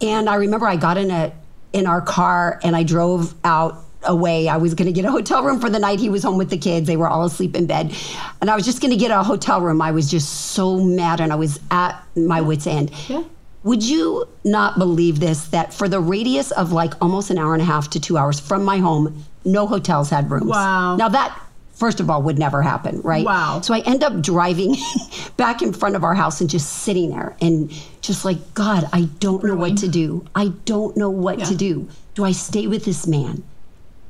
And 0.00 0.28
I 0.28 0.34
remember 0.36 0.66
I 0.66 0.76
got 0.76 0.96
in 0.96 1.10
a 1.10 1.32
in 1.72 1.86
our 1.86 2.00
car 2.00 2.60
and 2.62 2.76
I 2.76 2.82
drove 2.82 3.34
out 3.44 3.84
away. 4.04 4.48
I 4.48 4.56
was 4.56 4.74
going 4.74 4.86
to 4.86 4.92
get 4.92 5.04
a 5.04 5.10
hotel 5.10 5.42
room 5.42 5.60
for 5.60 5.70
the 5.70 5.78
night. 5.78 6.00
He 6.00 6.08
was 6.08 6.22
home 6.22 6.36
with 6.36 6.50
the 6.50 6.58
kids. 6.58 6.86
They 6.86 6.96
were 6.96 7.08
all 7.08 7.24
asleep 7.24 7.54
in 7.54 7.66
bed. 7.66 7.94
And 8.40 8.50
I 8.50 8.56
was 8.56 8.64
just 8.64 8.80
going 8.80 8.90
to 8.90 8.96
get 8.96 9.10
a 9.10 9.22
hotel 9.22 9.60
room. 9.60 9.80
I 9.80 9.92
was 9.92 10.10
just 10.10 10.28
so 10.52 10.82
mad 10.82 11.20
and 11.20 11.32
I 11.32 11.36
was 11.36 11.60
at 11.70 12.02
my 12.16 12.40
wits 12.40 12.66
end. 12.66 12.90
Yeah. 13.08 13.22
Would 13.64 13.82
you 13.82 14.26
not 14.44 14.76
believe 14.76 15.20
this 15.20 15.46
that 15.48 15.72
for 15.72 15.88
the 15.88 16.00
radius 16.00 16.50
of 16.50 16.72
like 16.72 16.94
almost 17.00 17.30
an 17.30 17.38
hour 17.38 17.52
and 17.52 17.62
a 17.62 17.64
half 17.64 17.90
to 17.90 18.00
2 18.00 18.18
hours 18.18 18.40
from 18.40 18.64
my 18.64 18.78
home, 18.78 19.24
no 19.44 19.66
hotels 19.68 20.10
had 20.10 20.30
rooms. 20.30 20.46
Wow. 20.46 20.96
Now 20.96 21.08
that 21.08 21.38
first 21.82 21.98
of 21.98 22.08
all 22.08 22.22
would 22.22 22.38
never 22.38 22.62
happen, 22.62 23.00
right? 23.00 23.24
Wow. 23.24 23.60
So 23.60 23.74
I 23.74 23.80
end 23.80 24.04
up 24.04 24.22
driving 24.22 24.76
back 25.36 25.62
in 25.62 25.72
front 25.72 25.96
of 25.96 26.04
our 26.04 26.14
house 26.14 26.40
and 26.40 26.48
just 26.48 26.72
sitting 26.84 27.10
there 27.10 27.34
and 27.40 27.72
just 28.02 28.24
like, 28.24 28.54
God, 28.54 28.88
I 28.92 29.08
don't 29.18 29.42
know 29.42 29.56
what 29.56 29.78
to 29.78 29.88
do. 29.88 30.24
I 30.32 30.52
don't 30.64 30.96
know 30.96 31.10
what 31.10 31.40
to 31.46 31.56
do. 31.56 31.88
Do 32.14 32.24
I 32.24 32.30
stay 32.30 32.68
with 32.68 32.84
this 32.84 33.08
man? 33.08 33.42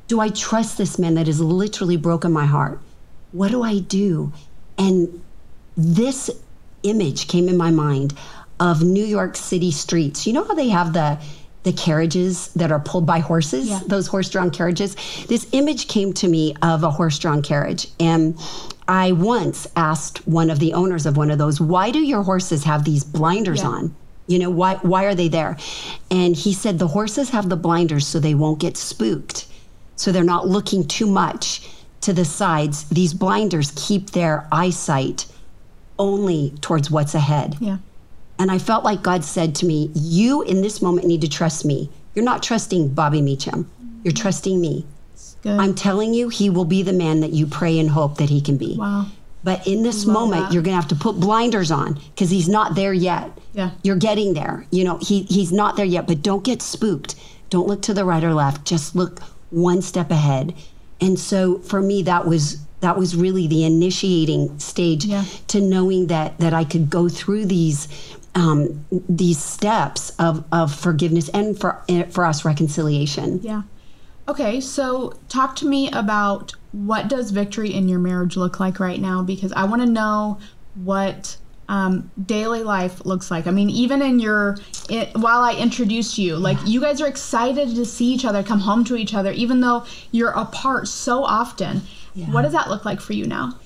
Do 0.06 0.20
I 0.20 0.28
trust 0.28 0.76
this 0.76 0.98
man 0.98 1.14
that 1.14 1.28
has 1.28 1.40
literally 1.40 1.96
broken 1.96 2.30
my 2.30 2.44
heart? 2.44 2.78
What 3.30 3.50
do 3.50 3.62
I 3.62 3.78
do? 3.78 4.34
And 4.76 5.22
this 5.74 6.28
image 6.82 7.26
came 7.26 7.48
in 7.48 7.56
my 7.56 7.70
mind 7.70 8.12
of 8.60 8.82
New 8.82 9.06
York 9.06 9.34
City 9.34 9.70
streets. 9.70 10.26
You 10.26 10.34
know 10.34 10.44
how 10.44 10.52
they 10.52 10.68
have 10.68 10.92
the 10.92 11.18
the 11.64 11.72
carriages 11.72 12.48
that 12.56 12.72
are 12.72 12.80
pulled 12.80 13.06
by 13.06 13.20
horses, 13.20 13.68
Yeah. 13.68 13.80
those 13.86 14.08
horse-drawn 14.08 14.50
carriages. 14.50 14.96
This 15.28 15.46
image 15.52 15.86
came 15.88 16.12
to 16.14 16.28
me 16.28 16.54
of 16.62 16.82
a 16.82 16.90
horse-drawn 16.90 17.42
carriage, 17.42 17.86
and 18.00 18.34
I 18.88 19.12
once 19.12 19.66
asked 19.76 20.26
one 20.26 20.50
of 20.50 20.58
the 20.58 20.74
owners 20.74 21.06
of 21.06 21.16
one 21.16 21.30
of 21.30 21.38
those, 21.38 21.60
"Why 21.60 21.90
do 21.90 22.00
your 22.00 22.24
horses 22.24 22.64
have 22.64 22.84
these 22.84 23.04
blinders 23.04 23.60
Yeah. 23.60 23.68
on? 23.68 23.94
You 24.26 24.38
know, 24.40 24.50
why 24.50 24.78
why 24.82 25.04
are 25.04 25.14
they 25.14 25.28
there?" 25.28 25.56
And 26.10 26.34
he 26.34 26.52
said 26.52 26.78
the 26.78 26.88
horses 26.88 27.30
have 27.30 27.48
the 27.48 27.56
blinders 27.56 28.06
so 28.06 28.18
they 28.18 28.34
won't 28.34 28.58
get 28.58 28.76
spooked. 28.76 29.46
So 29.94 30.10
they're 30.10 30.24
not 30.24 30.48
looking 30.48 30.84
too 30.84 31.06
much 31.06 31.62
to 32.00 32.12
the 32.12 32.24
sides. 32.24 32.86
These 32.90 33.14
blinders 33.14 33.72
keep 33.76 34.10
their 34.10 34.48
eyesight 34.50 35.26
only 35.98 36.54
towards 36.60 36.90
what's 36.90 37.14
ahead. 37.14 37.56
Yeah. 37.60 37.76
And 38.38 38.50
I 38.50 38.58
felt 38.58 38.84
like 38.84 39.02
God 39.02 39.24
said 39.24 39.54
to 39.56 39.66
me, 39.66 39.90
You 39.94 40.42
in 40.42 40.62
this 40.62 40.82
moment 40.82 41.06
need 41.06 41.20
to 41.20 41.28
trust 41.28 41.64
me. 41.64 41.90
You're 42.14 42.24
not 42.24 42.42
trusting 42.42 42.94
Bobby 42.94 43.22
Meacham. 43.22 43.70
You're 44.04 44.12
trusting 44.12 44.60
me. 44.60 44.84
Good. 45.42 45.58
I'm 45.58 45.74
telling 45.74 46.14
you, 46.14 46.28
he 46.28 46.50
will 46.50 46.64
be 46.64 46.82
the 46.82 46.92
man 46.92 47.20
that 47.20 47.32
you 47.32 47.46
pray 47.46 47.78
and 47.78 47.90
hope 47.90 48.18
that 48.18 48.28
he 48.30 48.40
can 48.40 48.56
be. 48.56 48.76
wow. 48.78 49.06
But 49.44 49.66
in 49.66 49.82
this 49.82 50.06
moment, 50.06 50.42
that. 50.42 50.52
you're 50.52 50.62
going 50.62 50.76
to 50.76 50.80
have 50.80 50.90
to 50.90 50.94
put 50.94 51.18
blinders 51.18 51.72
on 51.72 51.94
because 51.94 52.30
he's 52.30 52.48
not 52.48 52.76
there 52.76 52.92
yet. 52.92 53.36
Yeah. 53.54 53.72
You're 53.82 53.96
getting 53.96 54.34
there. 54.34 54.66
You 54.70 54.84
know, 54.84 54.98
he, 55.02 55.22
he's 55.24 55.50
not 55.50 55.74
there 55.74 55.84
yet, 55.84 56.06
but 56.06 56.22
don't 56.22 56.44
get 56.44 56.62
spooked. 56.62 57.16
Don't 57.50 57.66
look 57.66 57.82
to 57.82 57.94
the 57.94 58.04
right 58.04 58.22
or 58.22 58.34
left. 58.34 58.64
Just 58.64 58.94
look 58.94 59.18
one 59.50 59.82
step 59.82 60.12
ahead. 60.12 60.54
And 61.00 61.18
so 61.18 61.58
for 61.58 61.80
me, 61.82 62.04
that 62.04 62.24
was 62.26 62.58
that 62.82 62.96
was 62.96 63.14
really 63.16 63.46
the 63.48 63.64
initiating 63.64 64.58
stage 64.60 65.04
Yeah. 65.04 65.24
to 65.48 65.60
knowing 65.60 66.06
that 66.06 66.38
that 66.38 66.54
I 66.54 66.62
could 66.62 66.88
go 66.88 67.08
through 67.08 67.46
these 67.46 67.88
um, 68.34 68.86
these 69.08 69.42
steps 69.42 70.10
of, 70.18 70.44
of 70.52 70.74
forgiveness 70.74 71.28
and 71.30 71.58
for 71.58 71.82
for 72.10 72.24
us 72.24 72.44
reconciliation. 72.44 73.40
Yeah. 73.42 73.62
Okay, 74.28 74.60
so 74.60 75.14
talk 75.28 75.56
to 75.56 75.66
me 75.66 75.90
about 75.90 76.52
what 76.70 77.08
does 77.08 77.30
victory 77.30 77.74
in 77.74 77.88
your 77.88 77.98
marriage 77.98 78.36
look 78.36 78.60
like 78.60 78.78
right 78.78 79.00
now 79.00 79.22
because 79.22 79.52
I 79.52 79.64
want 79.64 79.82
to 79.82 79.88
know 79.88 80.38
what 80.76 81.36
um, 81.68 82.10
daily 82.24 82.62
life 82.62 83.04
looks 83.04 83.30
like. 83.30 83.46
I 83.46 83.50
mean, 83.50 83.68
even 83.68 84.00
in 84.00 84.20
your 84.20 84.56
it, 84.88 85.16
while 85.16 85.40
I 85.40 85.54
introduced 85.54 86.18
you, 86.18 86.36
like 86.36 86.58
you 86.64 86.80
guys 86.80 87.00
are 87.00 87.08
excited 87.08 87.74
to 87.74 87.84
see 87.84 88.12
each 88.12 88.24
other, 88.24 88.42
come 88.42 88.60
home 88.60 88.84
to 88.84 88.96
each 88.96 89.14
other, 89.14 89.32
even 89.32 89.60
though 89.60 89.84
you're 90.12 90.30
apart 90.30 90.86
so 90.86 91.24
often. 91.24 91.82
Yeah. 92.14 92.26
What 92.26 92.42
does 92.42 92.52
that 92.52 92.68
look 92.68 92.84
like 92.84 93.00
for 93.00 93.14
you 93.14 93.26
now? 93.26 93.58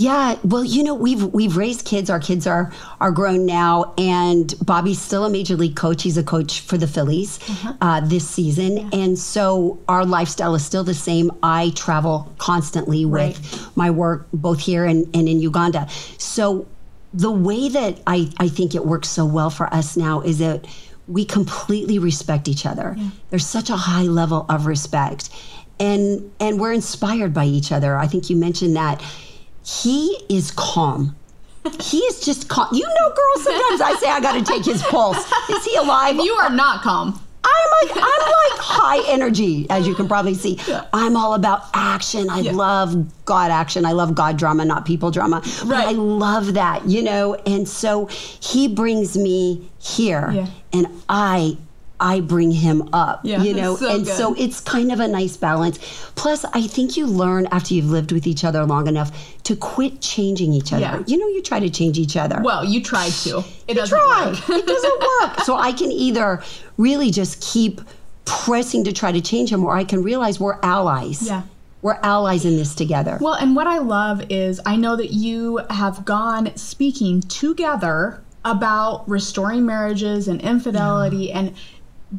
Yeah, 0.00 0.38
well, 0.44 0.64
you 0.64 0.84
know, 0.84 0.94
we've 0.94 1.24
we've 1.34 1.56
raised 1.56 1.84
kids. 1.84 2.08
Our 2.08 2.20
kids 2.20 2.46
are 2.46 2.72
are 3.00 3.10
grown 3.10 3.44
now, 3.46 3.94
and 3.98 4.54
Bobby's 4.64 5.00
still 5.00 5.24
a 5.24 5.30
major 5.30 5.56
league 5.56 5.74
coach. 5.74 6.04
He's 6.04 6.16
a 6.16 6.22
coach 6.22 6.60
for 6.60 6.78
the 6.78 6.86
Phillies 6.86 7.40
uh, 7.80 7.98
this 8.06 8.28
season, 8.28 8.88
and 8.92 9.18
so 9.18 9.76
our 9.88 10.04
lifestyle 10.06 10.54
is 10.54 10.64
still 10.64 10.84
the 10.84 10.94
same. 10.94 11.32
I 11.42 11.70
travel 11.74 12.32
constantly 12.38 13.04
with 13.06 13.18
Right. 13.18 13.68
my 13.74 13.90
work, 13.90 14.28
both 14.32 14.60
here 14.60 14.84
and, 14.84 15.04
and 15.16 15.28
in 15.28 15.40
Uganda. 15.40 15.88
So 16.16 16.68
the 17.12 17.32
way 17.32 17.68
that 17.68 17.98
I 18.06 18.30
I 18.38 18.46
think 18.46 18.76
it 18.76 18.86
works 18.86 19.08
so 19.08 19.26
well 19.26 19.50
for 19.50 19.66
us 19.74 19.96
now 19.96 20.20
is 20.20 20.38
that 20.38 20.64
we 21.08 21.24
completely 21.24 21.98
respect 21.98 22.46
each 22.46 22.66
other. 22.66 22.96
There's 23.30 23.46
such 23.46 23.68
a 23.68 23.76
high 23.76 24.04
level 24.04 24.46
of 24.48 24.66
respect, 24.66 25.30
and 25.80 26.30
and 26.38 26.60
we're 26.60 26.72
inspired 26.72 27.34
by 27.34 27.46
each 27.46 27.72
other. 27.72 27.96
I 27.96 28.06
think 28.06 28.30
you 28.30 28.36
mentioned 28.36 28.76
that 28.76 29.02
he 29.68 30.16
is 30.28 30.50
calm. 30.52 31.14
He 31.80 31.98
is 31.98 32.20
just 32.20 32.48
calm. 32.48 32.68
You 32.72 32.86
know, 32.86 33.08
girls, 33.14 33.44
sometimes 33.44 33.80
I 33.82 33.96
say 34.00 34.08
I 34.08 34.20
got 34.20 34.32
to 34.32 34.42
take 34.42 34.64
his 34.64 34.82
pulse. 34.84 35.18
Is 35.50 35.64
he 35.64 35.76
alive? 35.76 36.16
You 36.16 36.32
are 36.34 36.48
not 36.50 36.80
calm. 36.82 37.20
I'm 37.44 37.88
like 37.88 37.96
I'm 37.96 38.02
like 38.02 38.60
high 38.60 39.02
energy, 39.12 39.66
as 39.70 39.86
you 39.86 39.94
can 39.94 40.08
probably 40.08 40.34
see. 40.34 40.58
I'm 40.92 41.16
all 41.16 41.34
about 41.34 41.64
action. 41.74 42.30
I 42.30 42.40
Yeah. 42.40 42.52
love 42.52 43.24
God 43.24 43.50
action. 43.50 43.84
I 43.84 43.92
love 43.92 44.14
God 44.14 44.36
drama, 44.38 44.64
not 44.64 44.86
people 44.86 45.10
drama. 45.10 45.40
But 45.60 45.68
Right. 45.68 45.88
I 45.88 45.92
love 45.92 46.54
that, 46.54 46.86
you 46.88 47.02
know. 47.02 47.34
And 47.46 47.68
so 47.68 48.06
he 48.06 48.68
brings 48.68 49.16
me 49.16 49.70
here, 49.78 50.30
Yeah. 50.32 50.46
and 50.72 50.86
I 51.08 51.56
I 52.00 52.20
bring 52.20 52.52
him 52.52 52.88
up, 52.92 53.20
Yeah, 53.24 53.42
you 53.42 53.54
know. 53.54 53.76
so 53.76 53.94
and 53.96 54.04
good. 54.04 54.14
so 54.16 54.34
it's 54.34 54.60
kind 54.60 54.92
of 54.92 55.00
a 55.00 55.08
nice 55.08 55.36
balance. 55.36 55.78
Plus, 56.14 56.44
I 56.54 56.62
think 56.66 56.96
you 56.96 57.06
learn 57.06 57.46
after 57.50 57.74
you've 57.74 57.90
lived 57.90 58.12
with 58.12 58.26
each 58.26 58.44
other 58.44 58.64
long 58.64 58.86
enough 58.86 59.10
to 59.44 59.56
quit 59.56 60.00
changing 60.00 60.52
each 60.52 60.72
other. 60.72 60.82
Yeah. 60.82 61.02
You 61.06 61.18
know, 61.18 61.26
you 61.28 61.42
try 61.42 61.58
to 61.60 61.68
change 61.70 61.98
each 61.98 62.16
other 62.16 62.40
Well, 62.42 62.64
you 62.64 62.82
try 62.82 63.08
to. 63.08 63.42
It 63.66 63.74
doesn't 63.74 63.98
try. 63.98 64.26
work. 64.26 64.48
it 64.48 64.66
doesn't 64.66 65.00
work. 65.00 65.40
So 65.44 65.56
I 65.56 65.72
can 65.72 65.90
either 65.90 66.42
really 66.76 67.10
just 67.10 67.40
keep 67.42 67.80
pressing 68.24 68.84
to 68.84 68.92
try 68.92 69.10
to 69.10 69.20
change 69.20 69.50
him, 69.50 69.64
or 69.64 69.74
I 69.74 69.84
can 69.84 70.02
realize 70.02 70.38
we're 70.38 70.58
allies. 70.62 71.26
Yeah. 71.26 71.42
We're 71.80 71.98
allies 72.02 72.44
in 72.44 72.56
this 72.56 72.74
together. 72.74 73.18
Well, 73.20 73.34
and 73.34 73.54
what 73.56 73.66
I 73.66 73.78
love 73.78 74.24
is 74.30 74.60
I 74.66 74.76
know 74.76 74.96
that 74.96 75.12
you 75.12 75.60
have 75.70 76.04
gone 76.04 76.54
speaking 76.56 77.20
together 77.22 78.22
about 78.44 79.08
restoring 79.08 79.64
marriages 79.64 80.26
and 80.28 80.40
infidelity 80.40 81.30
and 81.32 81.54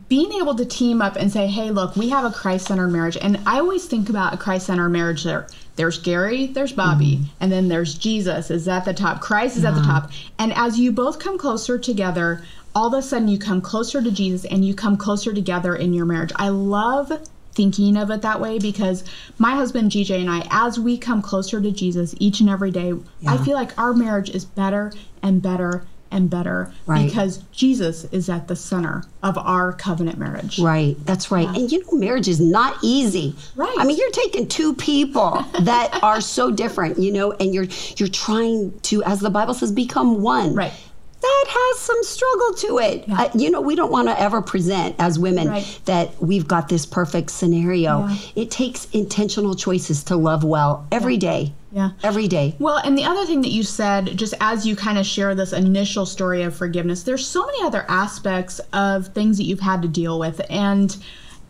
being 0.07 0.31
able 0.33 0.55
to 0.55 0.65
team 0.65 1.01
up 1.01 1.15
and 1.15 1.31
say, 1.31 1.47
hey, 1.47 1.71
look, 1.71 1.95
we 1.95 2.09
have 2.09 2.23
a 2.23 2.31
Christ 2.31 2.67
centered 2.67 2.89
marriage. 2.89 3.17
And 3.17 3.39
I 3.47 3.59
always 3.59 3.85
think 3.85 4.09
about 4.09 4.33
a 4.33 4.37
Christ 4.37 4.67
centered 4.67 4.89
marriage 4.89 5.23
there. 5.23 5.47
There's 5.77 6.01
Gari, 6.01 6.53
there's 6.53 6.73
Bobby, 6.73 7.15
mm-hmm. 7.15 7.25
and 7.39 7.51
then 7.51 7.69
there's 7.69 7.97
Jesus 7.97 8.51
is 8.51 8.67
at 8.67 8.85
the 8.85 8.93
top. 8.93 9.21
Christ 9.21 9.57
is 9.57 9.65
at 9.65 9.73
the 9.73 9.81
mm-hmm. 9.81 9.89
top. 9.89 10.11
And 10.37 10.53
as 10.53 10.79
you 10.79 10.91
both 10.91 11.19
come 11.19 11.37
closer 11.37 11.79
together, 11.79 12.43
all 12.75 12.87
of 12.87 12.93
a 12.93 13.01
sudden 13.01 13.27
you 13.27 13.39
come 13.39 13.61
closer 13.61 14.01
to 14.01 14.11
Jesus 14.11 14.45
and 14.45 14.63
you 14.63 14.75
come 14.75 14.95
closer 14.95 15.33
together 15.33 15.75
in 15.75 15.93
your 15.93 16.05
marriage. 16.05 16.31
I 16.35 16.49
love 16.49 17.11
thinking 17.53 17.97
of 17.97 18.11
it 18.11 18.21
that 18.21 18.39
way 18.39 18.59
because 18.59 19.03
my 19.37 19.55
husband 19.55 19.91
GJ 19.91 20.19
and 20.19 20.29
I, 20.29 20.47
as 20.51 20.79
we 20.79 20.97
come 20.97 21.21
closer 21.21 21.59
to 21.59 21.71
Jesus 21.71 22.13
each 22.19 22.41
and 22.41 22.49
every 22.49 22.71
day, 22.71 22.93
I 23.27 23.37
feel 23.37 23.55
like 23.55 23.77
our 23.77 23.93
marriage 23.93 24.29
is 24.29 24.45
better 24.45 24.93
and 25.23 25.41
better 25.41 25.83
and 26.11 26.29
better 26.29 26.71
Right. 26.85 27.05
because 27.07 27.37
Jesus 27.51 28.05
is 28.11 28.29
at 28.29 28.47
the 28.47 28.55
center 28.55 29.03
of 29.21 29.37
our 29.37 29.73
covenant 29.73 30.17
marriage. 30.17 30.59
Right, 30.59 30.95
that's 31.05 31.29
right. 31.31 31.47
And 31.47 31.71
you 31.71 31.83
know, 31.85 31.97
marriage 31.99 32.27
is 32.27 32.39
not 32.39 32.77
easy. 32.81 33.35
Right. 33.55 33.75
I 33.77 33.85
mean, 33.85 33.97
you're 33.97 34.09
taking 34.11 34.47
two 34.47 34.73
people 34.75 35.45
that 35.61 35.99
are 36.03 36.21
so 36.21 36.51
different, 36.51 36.97
you 36.99 37.11
know, 37.11 37.31
and 37.33 37.53
you're 37.53 37.67
you're 37.97 38.09
trying 38.09 38.77
to, 38.81 39.03
as 39.03 39.19
the 39.19 39.29
Bible 39.29 39.53
says, 39.53 39.71
become 39.71 40.21
one. 40.21 40.55
Right. 40.55 40.73
That 41.21 41.45
has 41.49 41.79
some 41.79 42.01
struggle 42.03 42.53
to 42.53 42.77
it. 42.79 43.03
Yeah. 43.05 43.21
Uh, 43.23 43.29
you 43.35 43.51
know, 43.51 43.59
we 43.59 43.75
don't 43.75 43.91
want 43.91 44.07
to 44.07 44.17
ever 44.19 44.41
present 44.41 44.95
as 44.99 45.19
women 45.19 45.49
Right. 45.49 45.79
that 45.83 46.11
we've 46.21 46.47
got 46.47 46.69
this 46.69 46.85
perfect 46.85 47.29
scenario. 47.29 48.07
Yeah. 48.07 48.17
It 48.35 48.51
takes 48.51 48.85
intentional 48.91 49.53
choices 49.53 50.01
to 50.05 50.15
love 50.15 50.45
well 50.45 50.87
every 50.93 51.17
day. 51.17 51.53
Yeah. 51.71 51.91
Every 52.01 52.27
day. 52.27 52.55
Well, 52.57 52.77
and 52.77 52.97
the 52.97 53.03
other 53.03 53.25
thing 53.25 53.41
that 53.41 53.51
you 53.51 53.63
said, 53.63 54.17
just 54.17 54.33
as 54.41 54.65
you 54.65 54.75
kind 54.75 54.97
of 54.97 55.05
share 55.05 55.35
this 55.35 55.53
initial 55.53 56.05
story 56.05 56.41
of 56.41 56.55
forgiveness, 56.55 57.03
there's 57.03 57.27
so 57.27 57.45
many 57.45 57.63
other 57.63 57.85
aspects 57.87 58.59
of 58.73 59.09
things 59.09 59.37
that 59.37 59.43
you've 59.43 59.59
had 59.59 59.81
to 59.83 59.87
deal 59.87 60.17
with. 60.17 60.41
And, 60.49 60.95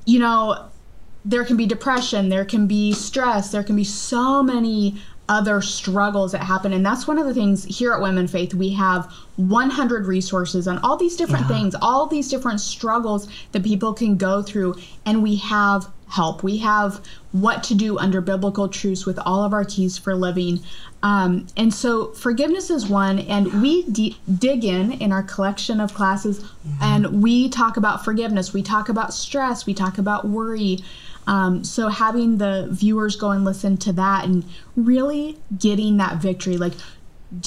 you 0.06 0.20
know, 0.20 0.70
there 1.24 1.46
can 1.46 1.56
be 1.56 1.66
depression, 1.66 2.30
there 2.30 2.46
can 2.46 2.68
be 2.68 2.92
stress, 2.92 3.52
there 3.52 3.64
can 3.64 3.76
be 3.76 3.84
so 3.84 4.44
many 4.44 5.02
other 5.30 5.62
struggles 5.62 6.32
that 6.32 6.42
happen. 6.42 6.74
And 6.74 6.84
that's 6.84 7.08
one 7.08 7.20
of 7.20 7.26
the 7.26 7.34
things 7.34 7.64
here 7.64 7.94
at 7.94 8.02
Women 8.02 8.28
Faith. 8.28 8.54
We 8.54 8.72
have 8.74 9.06
100 9.36 10.08
resources 10.08 10.68
on 10.68 10.80
all 10.80 10.98
these 10.98 11.16
different 11.16 11.48
yeah. 11.48 11.56
things, 11.56 11.76
all 11.82 12.08
these 12.08 12.30
different 12.30 12.60
struggles 12.60 13.30
that 13.52 13.64
people 13.64 13.94
can 13.94 14.18
go 14.18 14.42
through. 14.42 14.76
And 15.06 15.22
we 15.22 15.36
have 15.38 15.88
help. 16.10 16.44
We 16.44 16.58
have 16.58 17.02
what 17.32 17.64
to 17.64 17.76
do 17.76 17.98
under 17.98 18.20
biblical 18.20 18.68
truths 18.68 19.06
with 19.06 19.20
all 19.20 19.44
of 19.44 19.54
our 19.54 19.64
keys 19.64 19.98
for 19.98 20.16
living. 20.16 20.60
Um, 21.04 21.48
and 21.56 21.74
so 21.74 22.12
forgiveness 22.14 22.70
is 22.70 22.88
one, 22.88 23.20
and 23.20 23.62
we 23.62 23.84
dig 23.84 24.66
in 24.66 24.94
in 24.94 25.12
our 25.12 25.24
collection 25.24 25.80
of 25.80 25.94
classes 25.94 26.44
and 26.82 27.22
we 27.22 27.50
talk 27.50 27.78
about 27.78 28.04
forgiveness. 28.04 28.54
We 28.54 28.64
talk 28.64 28.90
about 28.90 29.14
stress. 29.14 29.66
We 29.66 29.74
talk 29.74 29.98
about 29.98 30.28
worry. 30.28 30.80
Um, 31.28 31.64
so 31.64 31.90
having 31.90 32.38
the 32.38 32.68
viewers 32.72 33.16
go 33.16 33.32
and 33.32 33.46
listen 33.46 33.78
to 33.78 33.94
that 33.94 34.26
and 34.26 34.44
really 34.76 35.38
getting 35.58 35.98
that 35.98 36.18
victory, 36.18 36.58
like 36.58 36.74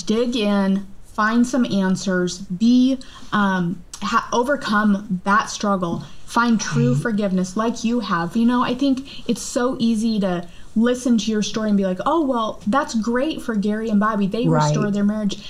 dig 0.06 0.36
in, 0.36 0.86
find 1.04 1.46
some 1.46 1.64
answers, 1.66 2.38
be 2.38 2.98
um, 3.32 3.82
ha- 4.02 4.28
overcome 4.32 5.20
that 5.24 5.50
struggle 5.50 6.04
find 6.26 6.60
true 6.60 6.92
mm-hmm. 6.92 7.02
forgiveness 7.02 7.56
like 7.56 7.84
you 7.84 8.00
have. 8.00 8.36
You 8.36 8.46
know, 8.46 8.62
I 8.62 8.74
think 8.74 9.28
it's 9.28 9.42
so 9.42 9.76
easy 9.78 10.18
to 10.20 10.48
listen 10.74 11.18
to 11.18 11.30
your 11.30 11.42
story 11.42 11.68
and 11.68 11.76
be 11.76 11.84
like, 11.84 11.98
oh, 12.06 12.24
well, 12.24 12.62
that's 12.66 12.94
great 12.94 13.42
for 13.42 13.54
Gari 13.54 13.90
and 13.90 14.00
Bobby. 14.00 14.26
They 14.26 14.48
right. 14.48 14.64
restored 14.64 14.94
their 14.94 15.04
marriage. 15.04 15.46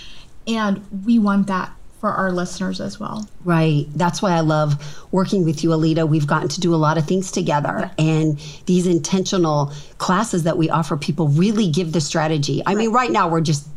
And 0.49 0.85
we 1.05 1.21
want 1.21 1.47
that 1.47 1.71
for 2.01 2.11
our 2.11 2.33
listeners 2.33 2.81
as 2.81 2.99
well. 2.99 3.29
Right. 3.45 3.87
That's 3.95 4.21
why 4.21 4.33
I 4.33 4.41
love 4.41 5.07
working 5.13 5.45
with 5.45 5.63
you, 5.63 5.71
Alita. 5.71 6.09
We've 6.09 6.27
gotten 6.27 6.49
to 6.49 6.61
do 6.61 6.75
a 6.75 6.77
lot 6.77 6.99
of 6.99 7.07
things 7.07 7.31
together, 7.31 7.93
and 7.97 8.41
these 8.67 8.89
intentional 8.89 9.73
classes 9.99 10.43
that 10.43 10.59
we 10.59 10.69
offer 10.69 10.97
people 10.97 11.29
really 11.29 11.71
give 11.71 11.93
the 11.93 12.01
strategy. 12.01 12.61
I 12.67 12.71
right. 12.71 12.79
mean, 12.79 12.93
right 12.93 13.13
now 13.13 13.29
we're 13.29 13.41
just 13.41 13.69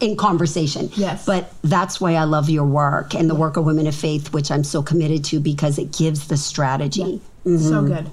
in 0.00 0.16
conversation. 0.16 0.90
Yes. 0.94 1.24
But 1.24 1.52
that's 1.62 2.00
why 2.00 2.14
I 2.14 2.24
love 2.24 2.50
your 2.50 2.64
work 2.64 3.14
and 3.14 3.28
the 3.28 3.34
work 3.34 3.56
of 3.56 3.64
Women 3.64 3.86
of 3.86 3.94
Faith, 3.94 4.32
which 4.32 4.50
I'm 4.50 4.64
so 4.64 4.82
committed 4.82 5.24
to 5.26 5.40
because 5.40 5.78
it 5.78 5.92
gives 5.96 6.28
the 6.28 6.36
strategy. 6.36 7.22
Yeah. 7.44 7.52
Mm-hmm. 7.52 7.68
So 7.68 7.82
good. 7.82 8.10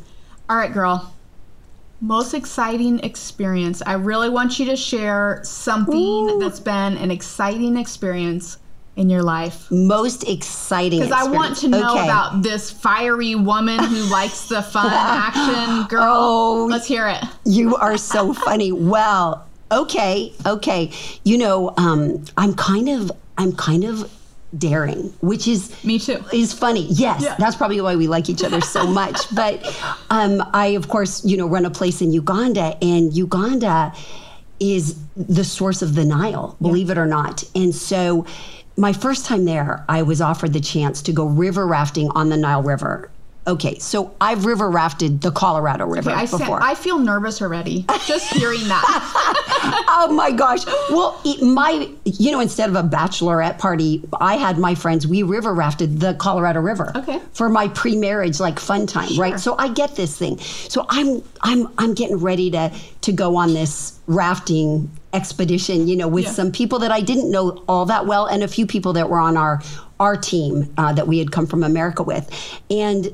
All 0.50 0.58
right, 0.58 0.74
girl. 0.74 1.14
Most 2.02 2.34
exciting 2.34 3.00
experience. 3.00 3.82
I 3.86 3.94
really 3.94 4.30
want 4.30 4.58
you 4.58 4.66
to 4.68 4.76
share 4.76 5.42
something 5.44 5.96
Ooh. 5.96 6.40
that's 6.40 6.60
been 6.60 6.98
an 6.98 7.12
exciting 7.12 7.78
experience 7.78 8.58
in 8.96 9.10
your 9.10 9.24
life. 9.24 9.70
Most 9.72 10.28
exciting. 10.28 11.00
Because 11.00 11.12
I 11.12 11.30
want 11.30 11.58
to 11.58 11.68
know 11.68 11.94
okay. 11.96 12.04
about 12.04 12.42
this 12.42 12.70
fiery 12.70 13.36
woman 13.36 13.80
who 13.80 14.04
likes 14.12 14.48
the 14.48 14.62
fun 14.62 14.88
action. 14.92 15.88
Girl, 15.88 16.04
oh, 16.06 16.68
let's 16.70 16.86
hear 16.86 17.08
it. 17.08 17.24
You 17.46 17.76
are 17.78 17.98
so 17.98 18.34
funny. 18.34 18.72
Well, 18.72 19.49
okay, 19.72 20.34
okay. 20.46 20.92
You 21.24 21.38
know, 21.38 21.74
um, 21.78 22.24
I'm 22.38 22.54
kind 22.54 22.90
of, 22.90 23.12
I'm 23.38 23.54
kind 23.54 23.84
of 23.84 24.12
daring, 24.58 25.14
which 25.22 25.48
is 25.48 25.84
me 25.84 26.00
too. 26.00 26.24
Is 26.34 26.54
funny. 26.54 26.88
Yes, 26.90 27.22
yeah. 27.24 27.36
that's 27.38 27.56
probably 27.56 27.82
why 27.82 27.96
we 27.96 28.08
like 28.08 28.30
each 28.30 28.44
other 28.44 28.62
so 28.62 28.88
much. 29.02 29.34
but 29.34 29.66
um, 30.10 30.44
I, 30.54 30.68
of 30.68 30.88
course, 30.88 31.24
you 31.26 31.38
know, 31.38 31.48
run 31.48 31.66
a 31.66 31.70
place 31.70 32.02
in 32.02 32.12
Uganda, 32.12 32.78
and 32.82 33.14
Uganda 33.14 33.94
is 34.60 34.98
the 35.16 35.44
source 35.44 35.82
of 35.82 35.96
the 35.96 36.04
Nile, 36.04 36.58
believe 36.62 36.88
yeah. 36.88 36.94
it 36.94 36.98
or 36.98 37.06
not. 37.06 37.44
And 37.56 37.74
so, 37.74 38.26
my 38.76 38.94
first 38.94 39.26
time 39.26 39.46
there, 39.46 39.86
I 39.90 40.02
was 40.04 40.22
offered 40.22 40.54
the 40.54 40.60
chance 40.60 41.02
to 41.04 41.12
go 41.12 41.26
river 41.26 41.68
rafting 41.68 42.10
on 42.12 42.30
the 42.30 42.38
Nile 42.38 42.64
River 42.64 43.10
Okay, 43.50 43.80
so 43.80 44.16
I've 44.22 44.46
river 44.46 44.70
rafted 44.70 45.22
the 45.22 45.32
Colorado 45.32 45.88
River 45.88 46.12
okay, 46.12 46.20
I 46.20 46.26
before. 46.28 46.62
I 46.62 46.76
feel 46.76 47.00
nervous 47.00 47.42
already 47.42 47.84
just 48.06 48.32
hearing 48.32 48.68
that. 48.68 48.84
oh 49.90 50.14
my 50.14 50.32
gosh! 50.32 50.68
Well, 50.92 51.20
my 51.42 51.90
you 52.06 52.32
know 52.32 52.42
instead 52.42 52.70
of 52.70 52.76
a 52.76 52.84
bachelorette 52.84 53.58
party, 53.58 54.04
I 54.22 54.36
had 54.36 54.60
my 54.60 54.76
friends. 54.76 55.08
We 55.08 55.24
river 55.24 55.52
rafted 55.52 56.00
the 56.00 56.14
Colorado 56.14 56.60
River. 56.60 56.92
Okay. 56.96 57.20
For 57.34 57.50
my 57.50 57.70
pre-marriage 57.70 58.40
like 58.40 58.60
fun 58.60 58.86
time, 58.86 59.10
sure. 59.10 59.24
right? 59.24 59.40
So 59.40 59.56
I 59.58 59.70
get 59.70 59.96
this 59.96 60.16
thing. 60.16 60.38
So 60.38 60.86
I'm 60.88 61.24
I'm 61.42 61.74
I'm 61.80 61.96
getting 61.96 62.18
ready 62.18 62.52
to 62.52 62.72
to 63.02 63.12
go 63.12 63.36
on 63.36 63.56
this 63.56 64.00
rafting 64.06 64.92
expedition. 65.14 65.88
You 65.88 65.96
know, 65.96 66.08
with 66.08 66.26
yeah. 66.26 66.32
some 66.34 66.52
people 66.52 66.78
that 66.80 66.92
I 66.92 67.02
didn't 67.02 67.32
know 67.32 67.64
all 67.68 67.86
that 67.86 68.06
well, 68.06 68.28
and 68.28 68.44
a 68.44 68.48
few 68.48 68.68
people 68.68 68.94
that 68.94 69.10
were 69.10 69.20
on 69.20 69.38
our 69.38 69.60
our 70.00 70.16
team 70.16 70.72
uh, 70.78 70.94
that 70.94 71.08
we 71.08 71.18
had 71.18 71.32
come 71.32 71.48
from 71.48 71.64
America 71.64 72.04
with, 72.04 72.30
and 72.70 73.12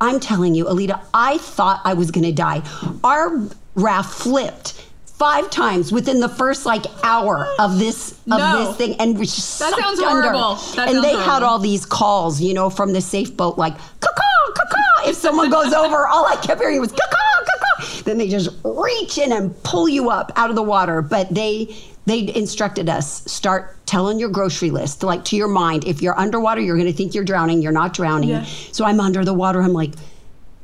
I'm 0.00 0.20
telling 0.20 0.54
you, 0.54 0.64
Alita, 0.66 1.00
I 1.14 1.38
thought 1.38 1.80
I 1.84 1.94
was 1.94 2.10
going 2.10 2.24
to 2.24 2.32
die. 2.32 2.62
Our 3.02 3.48
raft 3.74 4.14
flipped 4.14 4.84
five 5.06 5.48
times 5.50 5.92
within 5.92 6.20
the 6.20 6.28
first 6.28 6.66
like 6.66 6.84
hour 7.04 7.46
of 7.58 7.78
this 7.78 8.12
of 8.12 8.38
no. 8.38 8.66
this 8.66 8.76
thing 8.76 8.94
and 9.00 9.16
we 9.16 9.24
just 9.24 9.60
that 9.60 9.72
sounds 9.78 10.00
under. 10.00 10.22
horrible 10.22 10.56
that 10.74 10.88
and 10.88 11.04
they 11.04 11.12
horrible. 11.12 11.30
had 11.30 11.42
all 11.44 11.58
these 11.58 11.86
calls 11.86 12.40
you 12.40 12.52
know 12.52 12.68
from 12.68 12.92
the 12.92 13.00
safe 13.00 13.36
boat 13.36 13.56
like 13.56 13.76
caw 14.00 14.10
caw 14.54 15.08
if 15.08 15.14
someone 15.14 15.50
goes 15.50 15.72
over 15.72 16.08
all 16.08 16.26
i 16.26 16.34
kept 16.42 16.60
hearing 16.60 16.80
was 16.80 16.90
caw 16.90 17.06
caw 17.10 18.00
then 18.02 18.18
they 18.18 18.28
just 18.28 18.48
reach 18.64 19.16
in 19.18 19.32
and 19.32 19.60
pull 19.62 19.88
you 19.88 20.10
up 20.10 20.32
out 20.36 20.50
of 20.50 20.56
the 20.56 20.62
water 20.62 21.00
but 21.00 21.32
they 21.32 21.74
they 22.06 22.34
instructed 22.34 22.88
us 22.88 23.22
start 23.30 23.76
telling 23.86 24.18
your 24.18 24.28
grocery 24.28 24.70
list 24.70 25.02
like 25.02 25.24
to 25.24 25.36
your 25.36 25.48
mind 25.48 25.84
if 25.84 26.02
you're 26.02 26.18
underwater 26.18 26.60
you're 26.60 26.76
going 26.76 26.90
to 26.90 26.96
think 26.96 27.14
you're 27.14 27.24
drowning 27.24 27.62
you're 27.62 27.72
not 27.72 27.94
drowning. 27.94 28.30
Yeah. 28.30 28.44
so 28.44 28.84
i'm 28.84 29.00
under 29.00 29.24
the 29.24 29.34
water 29.34 29.62
i'm 29.62 29.72
like 29.72 29.92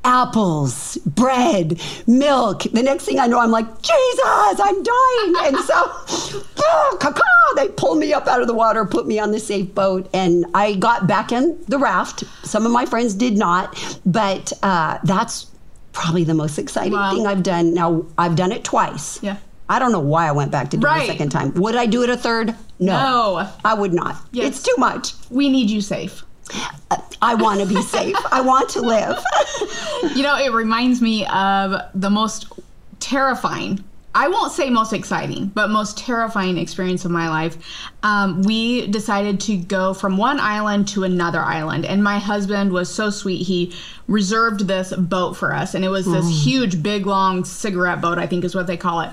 apples 0.03 0.97
bread 1.05 1.79
milk. 2.07 2.63
The 2.63 2.83
next 2.83 3.05
thing 3.05 3.19
i 3.19 3.27
know 3.27 3.39
i'm 3.39 3.51
like 3.51 3.67
jesus 3.83 4.61
i'm 4.61 4.83
dying. 4.83 5.35
And 5.45 5.57
so 5.59 5.93
they 7.57 7.69
pull 7.69 7.97
me 7.97 8.13
up 8.13 8.27
out 8.27 8.41
of 8.41 8.47
the 8.47 8.55
water 8.55 8.85
put 8.85 9.07
me 9.07 9.19
on 9.19 9.31
the 9.31 9.41
safe 9.41 9.75
boat 9.75 10.09
and 10.15 10.47
i 10.55 10.75
got 10.75 11.07
back 11.07 11.33
in 11.33 11.63
the 11.69 11.79
raft. 11.79 12.25
Some 12.45 12.65
of 12.65 12.73
my 12.73 12.87
friends 12.87 13.15
did 13.15 13.37
not 13.37 14.01
but 14.07 14.53
uh, 14.63 14.99
that's 15.05 15.47
probably 15.93 16.25
the 16.25 16.35
most 16.35 16.59
exciting 16.59 16.93
wow. 16.93 17.15
thing 17.15 17.27
i've 17.27 17.43
done. 17.43 17.75
Now 17.75 18.07
i've 18.17 18.37
done 18.37 18.53
it 18.53 18.65
twice. 18.65 19.23
Yeah 19.23 19.37
I 19.71 19.79
don't 19.79 19.93
know 19.93 20.01
why 20.01 20.27
I 20.27 20.33
went 20.33 20.51
back 20.51 20.69
to 20.71 20.77
do 20.77 20.85
right. 20.85 21.03
it 21.03 21.05
a 21.05 21.13
second 21.13 21.31
time. 21.31 21.55
Would 21.55 21.77
I 21.77 21.87
do 21.87 22.03
it 22.03 22.11
a 22.11 22.17
third? 22.17 22.57
No. 22.81 22.93
No. 23.39 23.49
I 23.65 23.73
would 23.73 23.93
not. 23.93 24.17
Yes. 24.33 24.49
It's 24.49 24.63
too 24.65 24.75
much. 24.79 25.13
We 25.31 25.49
need 25.49 25.71
you 25.71 25.81
safe. 25.81 26.25
I 27.23 27.37
want 27.37 27.61
to 27.61 27.67
be 27.67 27.81
safe. 27.81 28.17
I 28.33 28.41
want 28.41 28.69
to 28.71 28.81
live. 28.81 29.23
you 30.17 30.25
know, 30.25 30.37
it 30.37 30.53
reminds 30.53 31.01
me 31.01 31.25
of 31.27 31.81
the 31.95 32.11
most 32.11 32.53
terrifying 32.99 33.85
I 34.13 34.27
won't 34.27 34.51
say 34.51 34.71
most 34.71 34.93
exciting, 34.93 35.47
but 35.55 35.71
most 35.71 35.97
terrifying 35.97 36.59
experience 36.59 37.05
of 37.05 37.13
my 37.13 37.29
life. 37.29 37.57
Um, 38.03 38.43
we 38.43 38.89
decided 38.89 39.39
to 39.43 39.57
go 39.57 39.95
from 39.95 40.17
one 40.17 40.41
island 40.41 40.89
to 40.89 41.05
another 41.05 41.39
island, 41.39 41.85
and 41.85 42.03
my 42.03 42.19
husband 42.19 42.73
was 42.73 42.93
so 42.93 43.11
sweet. 43.11 43.47
He 43.47 43.73
reserved 44.09 44.67
this 44.67 44.93
boat 44.93 45.37
for 45.37 45.55
us, 45.55 45.77
and 45.77 45.85
it 45.85 45.91
was 45.91 46.07
this 46.07 46.27
mm. 46.27 46.43
huge, 46.43 46.83
big, 46.83 47.07
long 47.07 47.45
cigarette 47.45 48.01
boat, 48.01 48.19
I 48.19 48.27
think 48.27 48.43
is 48.43 48.53
what 48.53 48.67
they 48.67 48.77
call 48.77 49.01
it 49.03 49.11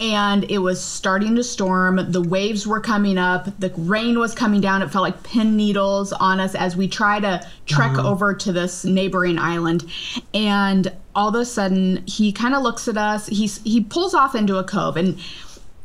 and 0.00 0.50
it 0.50 0.58
was 0.58 0.82
starting 0.82 1.36
to 1.36 1.44
storm. 1.44 2.10
The 2.10 2.22
waves 2.22 2.66
were 2.66 2.80
coming 2.80 3.18
up. 3.18 3.60
The 3.60 3.70
rain 3.76 4.18
was 4.18 4.34
coming 4.34 4.62
down. 4.62 4.80
It 4.80 4.90
felt 4.90 5.02
like 5.02 5.22
pin 5.22 5.56
needles 5.56 6.12
on 6.14 6.40
us 6.40 6.54
as 6.54 6.74
we 6.74 6.88
try 6.88 7.20
to 7.20 7.46
trek 7.66 7.92
uh-huh. 7.92 8.08
over 8.08 8.34
to 8.34 8.52
this 8.52 8.84
neighboring 8.84 9.38
island. 9.38 9.90
And 10.32 10.90
all 11.14 11.28
of 11.28 11.34
a 11.34 11.44
sudden, 11.44 12.02
he 12.06 12.32
kind 12.32 12.54
of 12.54 12.62
looks 12.62 12.88
at 12.88 12.96
us. 12.96 13.26
He's 13.26 13.62
he 13.62 13.82
pulls 13.82 14.14
off 14.14 14.34
into 14.34 14.56
a 14.56 14.64
cove, 14.64 14.96
and 14.96 15.18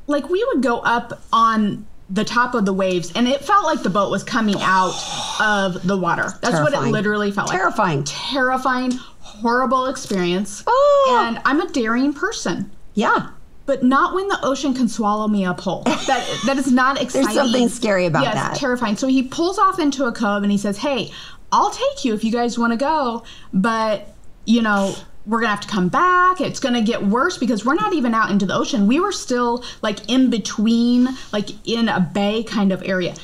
like 0.08 0.30
we 0.30 0.43
would 0.45 0.63
go 0.63 0.80
up 0.80 1.21
on 1.34 1.86
the 2.10 2.23
top 2.23 2.54
of 2.54 2.65
the 2.65 2.73
waves 2.73 3.12
and 3.15 3.28
it 3.28 3.43
felt 3.43 3.65
like 3.65 3.82
the 3.82 3.89
boat 3.89 4.12
was 4.12 4.23
coming 4.23 4.56
out 4.60 4.93
of 5.41 5.88
the 5.88 5.97
water. 5.97 6.32
That's 6.39 6.54
terrifying. 6.54 6.63
what 6.63 6.88
it 6.88 6.91
literally 6.91 7.32
felt 7.32 7.49
terrifying. 7.49 8.01
like. 8.01 8.06
Terrifying. 8.06 8.91
Terrifying, 8.91 8.91
horrible 9.19 9.88
experience. 9.88 10.63
Oh. 10.67 11.25
And 11.28 11.41
I'm 11.43 11.62
a 11.62 11.67
daring 11.71 12.13
person. 12.13 12.69
Yeah 12.93 13.30
but 13.65 13.84
not 13.84 14.13
when 14.13 14.28
the 14.28 14.39
ocean 14.43 14.73
can 14.73 14.88
swallow 14.88 15.28
me 15.28 15.45
up 15.45 15.60
whole. 15.60 15.84
That 15.84 16.39
that 16.45 16.58
is 16.58 16.71
not 16.71 17.01
exciting. 17.01 17.28
There's 17.28 17.36
something 17.36 17.69
scary 17.69 18.06
about 18.06 18.23
yes, 18.23 18.36
that. 18.36 18.56
terrifying. 18.56 18.97
So 18.97 19.08
he 19.08 19.23
pulls 19.23 19.58
off 19.58 19.80
into 19.80 20.06
a 20.06 20.12
cove 20.12 20.43
and 20.43 20.51
he 20.51 20.58
says, 20.58 20.78
"Hey, 20.78 21.12
I'll 21.51 21.71
take 21.71 22.06
you 22.06 22.13
if 22.13 22.23
you 22.23 22.32
guys 22.32 22.58
want 22.58 22.73
to 22.73 22.78
go, 22.78 23.23
but 23.54 24.13
you 24.45 24.62
know." 24.62 24.95
We're 25.28 25.39
gonna 25.39 25.56
have 25.56 25.62
to 25.62 25.67
come 25.67 25.89
back. 25.89 26.39
It's 26.39 26.60
gonna 26.60 26.84
get 26.84 27.04
worse 27.04 27.39
because 27.39 27.65
we're 27.65 27.73
not 27.73 27.93
even 27.93 28.13
out 28.13 28.30
into 28.30 28.45
the 28.45 28.54
ocean. 28.54 28.86
We 28.86 28.99
were 28.99 29.12
still 29.12 29.65
like 29.82 30.08
in 30.08 30.30
between, 30.30 31.08
like 31.34 31.49
in 31.67 31.89
a 31.89 31.99
bay 31.99 32.43
kind 32.43 32.71
of 32.71 32.84
area. 32.84 33.15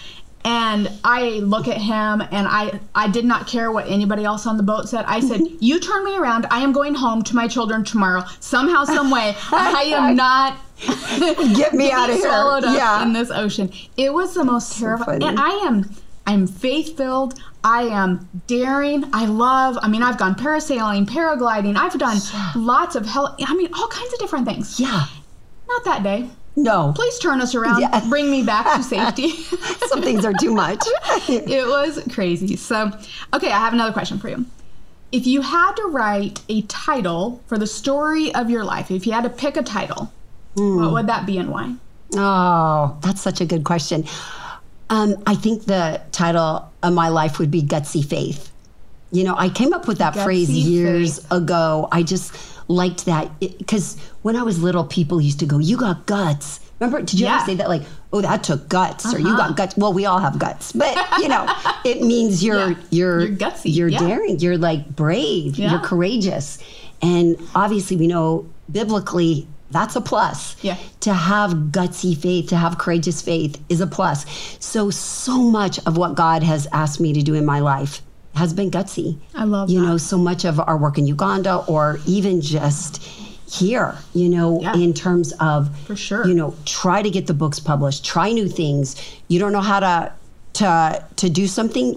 And 0.44 0.90
I 1.04 1.40
look 1.40 1.68
at 1.68 1.78
him 1.78 2.22
and 2.22 2.48
I, 2.48 2.80
I 2.96 3.10
did 3.10 3.26
not 3.26 3.48
care 3.48 3.72
what 3.72 3.88
anybody 3.88 4.24
else 4.24 4.48
on 4.48 4.58
the 4.58 4.64
boat 4.64 4.90
said. 4.90 5.06
I 5.06 5.20
said, 5.20 5.42
You 5.60 5.80
turn 5.80 6.04
me 6.04 6.18
around. 6.18 6.48
I 6.50 6.60
am 6.62 6.72
going 6.72 6.96
home 6.96 7.24
to 7.24 7.36
my 7.36 7.48
children 7.48 7.84
tomorrow. 7.84 8.24
Somehow, 8.40 8.86
some 8.86 9.12
way. 9.12 9.36
I 9.52 9.84
am 9.96 10.16
not 10.16 10.58
get 11.56 11.74
me 11.74 11.92
out 11.92 12.10
of 12.10 12.16
here. 12.16 12.26
Swallowed 12.26 12.64
up 12.64 12.76
yeah. 12.76 13.04
in 13.04 13.14
this 13.14 13.30
ocean. 13.30 13.72
It 13.98 14.14
was 14.14 14.34
the 14.34 14.44
most 14.44 14.70
so 14.70 14.86
terrifying. 14.86 15.24
And 15.24 15.40
I 15.40 15.50
am 15.66 15.96
I'm 16.26 16.48
faith 16.48 16.98
filled. 16.98 17.40
I 17.64 17.84
am 17.84 18.28
daring. 18.48 19.04
I 19.14 19.26
love, 19.26 19.78
I 19.82 19.88
mean, 19.88 20.02
I've 20.04 20.18
gone 20.18 20.36
parasailing, 20.36 21.06
paragliding. 21.06 21.76
I've 21.76 21.98
done 21.98 22.20
lots 22.56 22.96
of 22.96 23.06
hell, 23.06 23.36
I 23.40 23.54
mean, 23.56 23.70
all 23.74 23.88
kinds 23.88 24.14
of 24.14 24.20
different 24.20 24.48
things. 24.48 24.80
Yeah. 24.80 25.06
Not 25.68 25.84
that 25.86 26.04
day. 26.04 26.30
No. 26.56 26.94
Please 26.96 27.18
turn 27.20 27.42
us 27.42 27.56
around. 27.56 27.82
Yeah. 27.82 28.08
Bring 28.10 28.30
me 28.30 28.44
back 28.44 28.76
to 28.76 28.84
safety. 28.84 29.30
Some 29.88 30.02
things 30.02 30.26
are 30.26 30.34
too 30.34 30.54
much. 30.54 30.84
it 31.30 31.68
was 31.68 32.04
crazy. 32.14 32.56
So, 32.56 32.92
okay, 33.34 33.52
I 33.52 33.60
have 33.60 33.74
another 33.74 33.94
question 33.94 34.20
for 34.20 34.30
you. 34.30 34.46
If 35.12 35.28
you 35.28 35.42
had 35.42 35.74
to 35.74 35.84
write 35.88 36.42
a 36.50 36.62
title 36.64 37.42
for 37.48 37.58
the 37.58 37.68
story 37.68 38.34
of 38.34 38.50
your 38.50 38.64
life, 38.64 38.92
if 38.92 39.06
you 39.06 39.14
had 39.14 39.24
to 39.24 39.30
pick 39.30 39.58
a 39.58 39.64
title, 39.64 40.12
what 40.56 40.92
would 40.94 41.08
that 41.08 41.26
be 41.26 41.38
and 41.38 41.50
why? 41.50 41.76
Oh, 42.16 42.98
that's 43.02 43.22
such 43.22 43.42
a 43.42 43.46
good 43.46 43.64
question. 43.64 44.06
Um, 44.90 45.22
I 45.26 45.36
think 45.36 45.66
the 45.66 46.02
title 46.12 46.70
of 46.84 46.94
my 46.94 47.08
life 47.08 47.40
would 47.40 47.52
be 47.52 47.62
Gutsy 47.62 48.06
Faith. 48.06 48.52
You 49.12 49.24
know, 49.24 49.36
I 49.38 49.50
came 49.50 49.74
up 49.74 49.88
with 49.88 49.98
that 50.00 50.14
Gutsy 50.14 50.24
phrase 50.24 50.50
years 50.50 51.20
Faith. 51.20 51.32
ago. 51.32 51.88
I 51.92 52.04
just 52.04 52.34
liked 52.70 53.06
that 53.06 53.38
because 53.40 53.98
when 54.22 54.36
I 54.36 54.44
was 54.44 54.62
little, 54.62 54.84
people 54.84 55.20
used 55.22 55.40
to 55.40 55.46
go, 55.46 55.60
You 55.60 55.78
got 55.78 56.06
guts. 56.06 56.60
Remember, 56.80 57.00
did 57.02 57.20
you 57.20 57.26
Yeah. 57.28 57.36
ever 57.38 57.46
say 57.46 57.56
that? 57.56 57.70
Like, 57.70 57.84
oh, 58.12 58.22
that 58.22 58.44
took 58.44 58.68
guts, 58.68 59.14
or 59.14 59.20
you 59.20 59.28
uh-huh. 59.28 59.38
got 59.50 59.56
guts. 59.58 59.78
Well, 59.78 59.94
we 59.94 60.06
all 60.08 60.18
have 60.20 60.40
guts, 60.40 60.72
but 60.72 60.98
you 61.20 61.28
know, 61.28 61.46
it 61.86 62.02
means 62.02 62.44
you're 62.44 62.72
Yeah. 62.72 62.76
you're 62.90 63.20
You're 63.22 63.38
gutsy, 63.38 63.74
you're 63.76 63.88
yeah. 63.88 64.00
daring, 64.00 64.40
you're 64.40 64.58
like 64.58 64.96
brave, 64.96 65.58
you're 65.60 65.80
courageous, 65.80 66.58
and 67.02 67.38
obviously, 67.56 67.98
we 67.98 68.08
know 68.08 68.46
biblically 68.72 69.48
that's 69.70 69.96
a 69.96 70.02
plus 70.02 70.56
Yeah. 70.62 70.76
to 71.02 71.14
have 71.14 71.52
gutsy 71.72 72.18
faith, 72.18 72.50
to 72.50 72.58
have 72.58 72.78
courageous 72.78 73.22
faith 73.22 73.58
is 73.70 73.80
a 73.80 73.88
plus. 73.88 74.26
So, 74.60 74.90
so 74.90 75.38
much 75.38 75.80
of 75.86 75.96
what 75.98 76.16
God 76.16 76.44
has 76.44 76.68
asked 76.74 77.00
me 77.00 77.14
to 77.14 77.22
do 77.22 77.36
in 77.36 77.46
my 77.46 77.60
life 77.62 78.02
has 78.36 78.54
been 78.54 78.70
gutsy. 78.70 79.18
I 79.34 79.46
love 79.46 79.70
You 79.70 79.80
that. 79.80 79.86
know, 79.88 79.98
so 79.98 80.18
much 80.18 80.44
of 80.46 80.60
our 80.60 80.76
work 80.78 80.98
in 80.98 81.08
Uganda 81.08 81.58
or 81.68 82.00
even 82.06 82.42
just 82.42 83.02
here, 83.52 83.96
you 84.14 84.30
know, 84.30 84.60
Yeah. 84.62 84.76
in 84.76 84.94
terms 84.94 85.34
of, 85.40 85.70
For 85.86 85.96
sure. 85.96 86.26
you 86.28 86.34
know, 86.34 86.54
try 86.66 87.02
to 87.02 87.10
get 87.10 87.28
the 87.28 87.34
books 87.34 87.60
published, 87.60 88.06
try 88.06 88.32
new 88.32 88.48
things. 88.48 88.96
You 89.28 89.40
don't 89.40 89.52
know 89.52 89.62
how 89.62 89.80
to, 89.82 90.12
to, 90.54 91.06
to 91.18 91.30
do 91.30 91.48
something, 91.48 91.96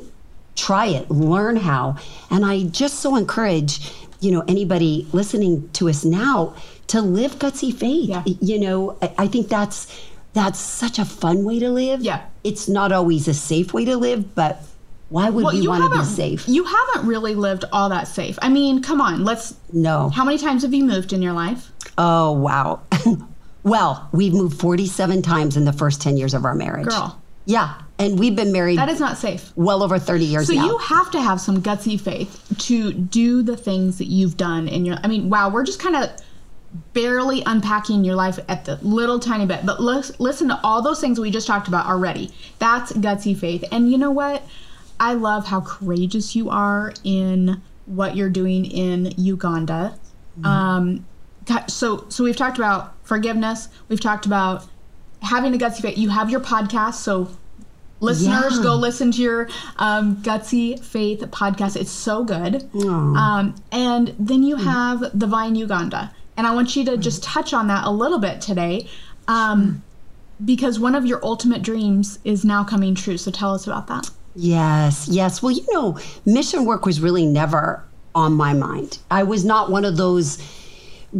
try 0.57 0.87
it, 0.87 1.11
learn 1.11 1.57
how. 1.57 1.97
And 2.31 2.45
I 2.45 2.65
just 2.65 3.01
so 3.01 3.15
encourage, 3.17 3.93
you 4.21 4.33
know, 4.33 4.43
anybody 4.49 5.07
listening 5.13 5.69
to 5.75 5.89
us 5.89 6.05
now 6.05 6.55
to 6.89 7.01
live 7.01 7.39
gutsy 7.39 7.73
faith. 7.73 8.09
Yeah. 8.09 8.23
You 8.27 8.59
know, 8.59 8.97
I, 9.01 9.15
I 9.19 9.27
think 9.29 9.49
that's 9.49 9.87
that's 10.33 10.59
such 10.59 10.99
a 10.99 11.05
fun 11.05 11.45
way 11.45 11.61
to 11.61 11.71
live. 11.71 12.01
Yeah. 12.01 12.23
It's 12.43 12.69
not 12.69 12.91
always 12.91 13.29
a 13.29 13.35
safe 13.35 13.73
way 13.73 13.85
to 13.85 13.97
live, 13.97 14.35
but 14.35 14.61
why 15.15 15.31
would 15.31 15.55
we 15.55 15.69
want 15.69 15.93
to 15.93 15.99
be 16.01 16.05
safe? 16.05 16.49
You 16.49 16.65
haven't 16.65 17.07
really 17.07 17.37
lived 17.37 17.65
all 17.73 17.89
that 17.91 18.09
safe. 18.09 18.37
I 18.43 18.49
mean, 18.49 18.83
come 18.83 19.01
on, 19.01 19.25
let's. 19.25 19.55
no. 19.73 20.09
How 20.11 20.25
many 20.25 20.39
times 20.39 20.63
have 20.63 20.75
you 20.75 20.85
moved 20.85 21.13
in 21.13 21.23
your 21.23 21.33
life? 21.33 21.71
Oh, 21.97 22.33
wow. 22.33 22.81
well, 23.63 24.09
we've 24.13 24.33
moved 24.33 24.59
47 24.61 25.23
times 25.23 25.57
in 25.57 25.65
the 25.65 25.73
first 25.73 26.03
10 26.03 26.17
years 26.17 26.35
of 26.35 26.45
our 26.45 26.55
marriage. 26.57 26.89
Girl. 26.89 27.21
Yeah. 27.47 27.75
And 27.99 28.19
we've 28.19 28.35
been 28.35 28.51
married 28.51 28.79
That 28.79 28.89
is 28.89 28.99
not 28.99 29.17
safe. 29.17 29.53
well 29.55 29.85
over 29.85 30.01
30 30.01 30.25
years 30.25 30.49
So 30.49 30.55
now. 30.55 30.67
you 30.67 30.79
have 30.79 31.11
to 31.13 31.21
have 31.21 31.41
some 31.41 31.63
gutsy 31.63 32.01
faith 32.01 32.45
to 32.59 32.93
do 32.93 33.43
the 33.43 33.57
things 33.57 33.99
that 33.99 34.07
you've 34.07 34.37
done 34.37 34.67
in 34.67 34.85
your. 34.85 34.97
I 35.05 35.07
mean, 35.07 35.31
wow, 35.31 35.49
we're 35.49 35.63
just 35.65 35.79
kind 35.79 35.95
of 35.95 36.11
barely 36.93 37.43
unpacking 37.47 38.03
your 38.03 38.17
life 38.17 38.41
at 38.49 38.65
the 38.65 38.77
little 38.83 39.21
tiny 39.21 39.47
bit, 39.47 39.65
but 39.65 39.81
lis- 39.81 40.19
listen 40.19 40.49
to 40.49 40.59
all 40.65 40.83
those 40.83 41.01
things 41.01 41.21
we 41.21 41.31
just 41.31 41.47
talked 41.47 41.69
about 41.69 41.87
already. 41.87 42.31
That's 42.59 42.93
gutsy 42.95 43.37
faith, 43.39 43.63
and 43.71 43.93
you 43.93 43.99
know 43.99 44.11
what? 44.11 44.43
I 45.01 45.15
love 45.15 45.47
how 45.47 45.61
courageous 45.61 46.35
you 46.37 46.51
are 46.51 46.93
in 47.05 47.61
what 47.87 48.17
you're 48.17 48.31
doing 48.31 48.65
in 48.65 49.13
Uganda. 49.17 49.99
Um, 50.43 51.05
so 51.69 52.07
so 52.09 52.25
we've 52.25 52.37
talked 52.37 52.57
about 52.59 52.95
forgiveness. 53.05 53.69
We've 53.89 54.01
talked 54.01 54.27
about 54.27 54.67
having 55.21 55.55
a 55.55 55.59
gutsy 55.59 55.83
faith. 55.83 55.99
You 55.99 56.09
have 56.11 56.31
your 56.31 56.41
podcast, 56.41 56.95
so 56.95 57.29
listeners 58.01 58.57
Yeah. 58.57 58.63
go 58.63 58.75
listen 58.77 59.13
to 59.13 59.23
your 59.23 59.49
um, 59.77 60.17
gutsy 60.17 60.83
faith 60.83 61.21
podcast. 61.31 61.77
It's 61.77 61.91
so 61.91 62.25
good. 62.25 62.69
Um, 62.75 63.55
and 63.73 64.15
then 64.19 64.43
you 64.43 64.57
have 64.57 65.19
the 65.19 65.27
vine 65.27 65.55
uganda. 65.55 66.13
And 66.37 66.47
i 66.49 66.55
want 66.55 66.75
you 66.75 66.85
to 66.87 66.97
just 66.97 67.23
touch 67.23 67.55
on 67.55 67.69
that 67.69 67.85
a 67.87 67.91
little 67.91 68.19
bit 68.19 68.41
today 68.41 68.89
um, 69.29 69.83
because 70.45 70.81
one 70.81 70.95
of 70.97 71.07
your 71.07 71.25
ultimate 71.25 71.63
dreams 71.63 72.19
is 72.25 72.45
now 72.45 72.65
coming 72.65 72.95
true. 72.97 73.17
So 73.17 73.31
tell 73.31 73.55
us 73.55 73.67
about 73.67 73.87
that 73.87 74.11
Yes, 74.35 75.09
yes. 75.09 75.43
Well, 75.43 75.53
you 75.53 75.65
know, 75.73 75.99
mission 76.25 76.65
work 76.65 76.87
was 76.87 77.01
really 77.01 77.27
never 77.27 77.85
on 78.15 78.33
my 78.33 78.53
mind. 78.53 78.99
I 79.11 79.23
was 79.23 79.45
not 79.45 79.71
one 79.71 79.85
of 79.85 79.97
those 79.97 80.39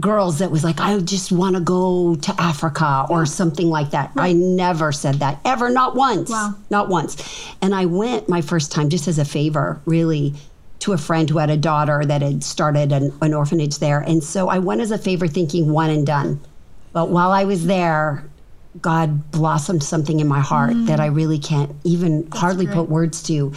girls 0.01 0.41
that 0.41 0.51
was 0.51 0.65
like, 0.65 0.81
I 0.81 0.99
just 0.99 1.31
want 1.31 1.55
to 1.55 1.61
go 1.61 2.17
to 2.17 2.41
Africa 2.41 3.07
or 3.09 3.27
something 3.27 3.69
like 3.69 3.91
that. 3.91 4.11
I 4.17 4.33
never 4.33 4.91
said 4.91 5.17
that 5.17 5.41
ever, 5.45 5.71
not 5.71 5.95
once. 5.95 6.31
Wow. 6.31 6.55
Not 6.71 6.89
once. 6.89 7.55
And 7.63 7.75
I 7.75 7.87
went 7.87 8.29
my 8.29 8.41
first 8.41 8.73
time 8.73 8.89
just 8.91 9.07
as 9.07 9.19
a 9.19 9.25
favor, 9.25 9.81
really. 9.85 10.35
To 10.81 10.93
a 10.93 10.99
friend 10.99 11.31
who 11.31 11.39
had 11.39 11.49
a 11.49 11.57
daughter 11.57 12.05
that 12.05 12.21
had 12.21 12.45
started 12.45 12.93
an, 12.93 13.11
an 13.23 13.33
orphanage 13.33 13.79
there. 13.79 14.01
And 14.01 14.23
so 14.23 14.49
I 14.49 14.59
went 14.59 14.83
as 14.83 14.91
a 14.91 14.99
favor 14.99 15.27
thinking 15.27 15.71
one 15.71 15.89
and 15.89 16.07
done. 16.07 16.41
But 16.93 17.09
while 17.09 17.31
I 17.31 17.45
was 17.45 17.67
there, 17.67 18.25
God 18.81 19.31
blossomed 19.31 19.83
something 19.83 20.21
in 20.21 20.27
my 20.27 20.41
heart 20.41 20.73
that 20.87 21.01
I 21.01 21.07
really 21.07 21.39
can't 21.39 21.75
even 21.85 22.29
hardly 22.33 22.67
put 22.67 22.89
words 22.89 23.23
to. 23.25 23.53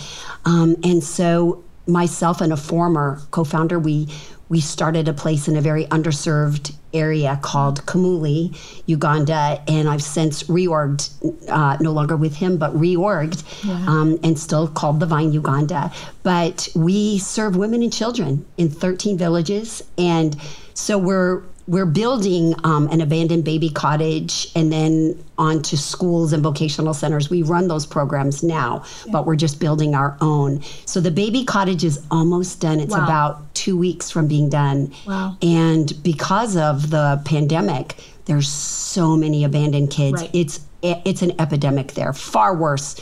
Um, 0.46 0.76
and 0.84 1.04
so 1.04 1.64
myself 1.88 2.42
and 2.42 2.54
a 2.54 2.58
former 2.58 3.22
co-founder, 3.32 3.80
we 3.80 4.08
we 4.50 4.62
started 4.62 5.10
a 5.10 5.14
place 5.14 5.50
in 5.50 5.58
a 5.58 5.62
very 5.62 5.86
underserved 5.88 6.74
area 6.94 7.38
called 7.42 7.86
Kamuli, 7.86 8.56
Uganda, 8.86 9.62
and 9.68 9.90
I've 9.90 10.02
since 10.02 10.44
reorged, 10.44 11.12
uh, 11.50 11.78
no 11.82 11.92
longer 11.92 12.16
with 12.16 12.36
him, 12.36 12.58
but 12.58 12.74
reorged, 12.74 13.44
um, 13.88 14.18
and 14.24 14.40
still 14.40 14.70
called 14.70 15.02
the 15.02 15.06
Vine 15.06 15.34
Uganda. 15.34 15.92
But 16.24 16.70
we 16.76 17.18
serve 17.18 17.58
women 17.58 17.84
and 17.84 17.92
children 17.92 18.46
in 18.58 18.70
13 18.70 19.18
villages, 19.18 19.84
and 19.98 20.38
so 20.74 20.98
we're 20.98 21.44
we're 21.68 21.86
building 21.86 22.56
um, 22.64 22.88
an 22.90 23.02
abandoned 23.02 23.44
baby 23.44 23.70
cottage 23.70 24.50
and 24.56 24.72
then 24.72 25.22
onto 25.38 25.76
schools 25.76 26.32
and 26.32 26.42
vocational 26.42 26.94
centers. 26.94 27.30
We 27.30 27.44
run 27.44 27.68
those 27.68 27.86
programs 27.86 28.42
now, 28.42 28.86
but 29.12 29.26
we're 29.26 29.36
just 29.36 29.60
building 29.60 29.94
our 29.94 30.18
own. 30.22 30.62
So 30.86 31.02
the 31.02 31.12
baby 31.12 31.44
cottage 31.44 31.84
is 31.84 32.02
almost 32.10 32.62
done. 32.62 32.80
It's 32.80 32.96
Wow. 32.96 33.04
about 33.04 33.54
two 33.54 33.78
weeks 33.78 34.10
from 34.10 34.28
being 34.28 34.50
done. 34.50 34.94
Wow. 35.06 35.36
And 35.42 35.92
because 36.04 36.56
of 36.56 36.90
the 36.90 37.22
pandemic, 37.26 37.98
there's 38.26 38.48
so 38.48 39.18
many 39.18 39.44
abandoned 39.44 39.92
kids. 39.92 40.22
Right. 40.22 40.30
It's 40.34 40.62
it's 40.82 41.22
an 41.24 41.34
epidemic 41.40 41.94
there, 41.96 42.14
far 42.14 42.56
worse 42.56 42.96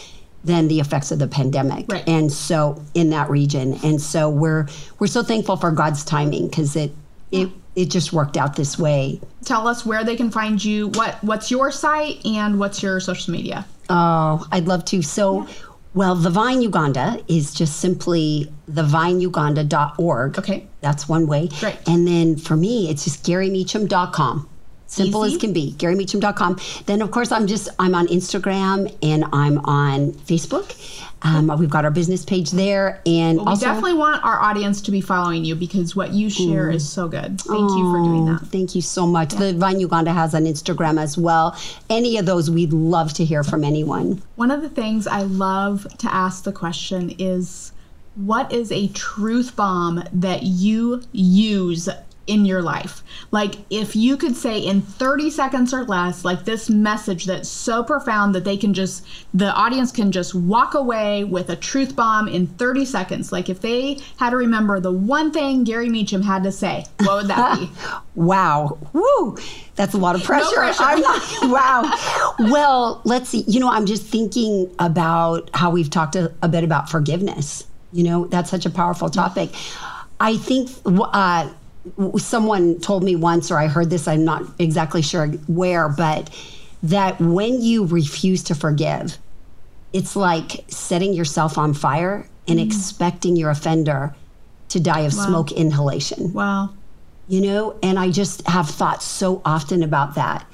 than 0.44 0.68
the 0.70 0.80
effects 0.80 1.12
of 1.12 1.20
the 1.20 1.28
pandemic. 1.28 1.86
Right. 1.92 2.08
And 2.08 2.32
so 2.32 2.82
in 2.94 3.10
that 3.10 3.30
region, 3.30 3.78
and 3.84 4.02
so 4.02 4.30
we're 4.30 4.68
we're 4.98 5.08
so 5.08 5.24
thankful 5.24 5.58
for 5.58 5.72
God's 5.72 6.04
timing 6.04 6.48
because 6.48 6.76
it 6.76 6.96
it 7.32 7.50
it 7.76 7.90
just 7.90 8.14
worked 8.14 8.38
out 8.38 8.56
this 8.56 8.78
way. 8.80 9.20
tell 9.44 9.68
us 9.68 9.86
where 9.86 10.04
they 10.04 10.16
can 10.16 10.32
find 10.32 10.64
you 10.64 10.88
what 10.90 11.22
what's 11.24 11.52
your 11.52 11.72
site 11.72 12.26
and 12.26 12.60
what's 12.60 12.82
your 12.84 13.00
social 13.00 13.32
media 13.34 13.66
Oh, 13.88 14.48
I'd 14.52 14.66
love 14.68 14.84
to. 14.86 15.04
So, 15.04 15.48
well, 15.94 16.16
the 16.16 16.32
Vine 16.32 16.64
Uganda 16.64 17.24
is 17.28 17.54
just 17.54 17.80
simply 17.80 18.52
thevineuganda.org. 18.72 20.40
Okay. 20.40 20.68
That's 20.82 21.08
one 21.08 21.28
way. 21.28 21.50
Great. 21.60 21.78
And 21.88 22.08
then 22.08 22.36
for 22.36 22.56
me, 22.56 22.90
it's 22.90 23.04
just 23.04 23.24
garimeacham.com. 23.26 24.50
Simple 24.96 25.26
Easy. 25.26 25.36
as 25.36 25.42
can 25.42 25.54
be. 25.54 25.74
GariMeacham.com. 25.78 26.60
Then, 26.86 27.02
of 27.02 27.12
course, 27.12 27.32
I'm 27.32 27.48
just 27.48 27.68
I'm 27.80 27.94
on 27.94 28.08
Instagram 28.08 28.96
and 29.04 29.26
I'm 29.34 29.58
on 29.66 30.14
Facebook. 30.14 30.74
Um, 31.22 31.48
we've 31.58 31.70
got 31.70 31.86
our 31.86 31.92
business 31.92 32.24
page 32.24 32.52
there, 32.52 33.02
and 33.06 33.38
well, 33.38 33.46
we 33.46 33.52
also 33.52 33.66
definitely 33.66 33.94
want 33.94 34.24
our 34.24 34.40
audience 34.40 34.80
to 34.82 34.92
be 34.92 35.02
following 35.02 35.44
you 35.44 35.56
because 35.56 35.96
what 35.96 36.12
you 36.12 36.30
share 36.30 36.70
is 36.70 36.88
so 36.88 37.08
good 37.08 37.42
thank 37.42 37.72
you 37.72 37.92
for 37.92 38.04
doing 38.04 38.30
Oh, 38.30 38.34
that 38.34 38.48
Thank 38.48 38.76
you 38.76 38.82
so 38.82 39.08
much. 39.08 39.34
The 39.34 39.54
Vine 39.54 39.80
Uganda 39.80 40.14
has 40.14 40.36
an 40.36 40.46
Instagram 40.46 41.02
as 41.02 41.18
well. 41.18 41.58
Any 41.90 42.18
of 42.18 42.28
those, 42.28 42.52
we'd 42.52 42.74
love 42.74 43.14
to 43.14 43.26
hear 43.26 43.44
from 43.44 43.64
anyone. 43.64 44.22
One 44.36 44.52
of 44.52 44.62
the 44.62 44.70
things 44.70 45.08
I 45.08 45.24
love 45.24 45.88
to 45.98 46.14
ask 46.14 46.44
the 46.44 46.52
question 46.52 47.16
is 47.18 47.72
what 48.16 48.54
is 48.54 48.72
a 48.72 48.88
truth 48.90 49.56
bomb 49.56 50.04
that 50.14 50.44
you 50.44 51.02
use 51.12 51.90
in 52.28 52.46
your 52.46 52.62
life? 52.62 53.04
Like, 53.32 53.56
if 53.70 53.96
you 53.96 54.18
could 54.18 54.36
say 54.36 54.60
in 54.60 54.82
30 54.82 55.30
seconds 55.30 55.74
or 55.74 55.84
less, 55.84 56.26
like 56.26 56.46
this 56.46 56.70
message 56.70 57.26
that's 57.26 57.50
so 57.50 57.84
profound 57.84 58.36
that 58.36 58.44
they 58.44 58.58
can 58.58 58.74
just, 58.74 59.06
the 59.34 59.54
audience 59.54 59.92
can 59.92 60.12
just 60.12 60.36
walk 60.36 60.74
away 60.74 61.24
with 61.24 61.50
a 61.50 61.56
truth 61.56 61.96
bomb 61.96 62.28
in 62.28 62.48
30 62.48 62.86
seconds. 62.86 63.32
Like, 63.32 63.50
if 63.50 63.62
they 63.62 64.00
had 64.18 64.32
to 64.32 64.38
remember 64.38 64.80
the 64.80 64.92
one 64.92 65.32
thing 65.32 65.66
Gari 65.66 65.90
Meacham 65.90 66.22
had 66.22 66.44
to 66.44 66.52
say, 66.52 66.86
what 67.02 67.18
would 67.18 67.28
that 67.28 67.60
be? 67.60 67.72
Wow. 68.16 68.78
Woo. 68.94 69.38
That's 69.76 69.94
a 69.94 69.98
lot 69.98 70.16
of 70.16 70.24
pressure. 70.24 70.56
pressure. 70.56 70.82
I'm 70.84 71.02
not, 71.02 71.22
wow. 71.44 72.34
Well, 72.50 73.02
let's 73.04 73.30
see. 73.30 73.44
You 73.46 73.60
know, 73.60 73.70
I'm 73.70 73.86
just 73.86 74.04
thinking 74.04 74.74
about 74.80 75.50
how 75.54 75.70
we've 75.70 75.90
talked 75.90 76.16
a, 76.16 76.34
a 76.42 76.48
bit 76.48 76.64
about 76.64 76.90
forgiveness. 76.90 77.68
You 77.92 78.04
know, 78.04 78.26
that's 78.26 78.50
such 78.50 78.66
a 78.66 78.70
powerful 78.70 79.10
topic. 79.10 79.50
I 80.20 80.38
think 80.38 80.70
uh, 80.86 81.50
someone 82.18 82.80
told 82.80 83.04
me 83.04 83.16
once, 83.16 83.52
or 83.52 83.58
I 83.60 83.68
heard 83.68 83.90
this, 83.90 84.08
I'm 84.08 84.24
not 84.26 84.44
exactly 84.60 85.02
sure 85.02 85.28
where, 85.48 85.90
but 85.90 86.30
that 86.84 87.20
when 87.20 87.62
you 87.62 87.86
refuse 87.86 88.44
to 88.44 88.56
forgive, 88.56 89.18
it's 89.94 90.16
like 90.16 90.66
setting 90.68 91.14
yourself 91.14 91.58
on 91.58 91.74
fire 91.74 92.28
and 92.48 92.60
Mm. 92.60 92.66
expecting 92.66 93.36
your 93.36 93.50
offender 93.50 94.16
to 94.70 94.80
die 94.80 95.02
of 95.02 95.14
smoke 95.14 95.52
inhalation. 95.52 96.34
Wow. 96.34 96.70
You 97.28 97.42
know, 97.42 97.76
and 97.82 97.98
I 97.98 98.12
just 98.12 98.46
have 98.48 98.70
thought 98.70 99.02
so 99.02 99.42
often 99.46 99.82
about 99.84 100.16
that. 100.16 100.46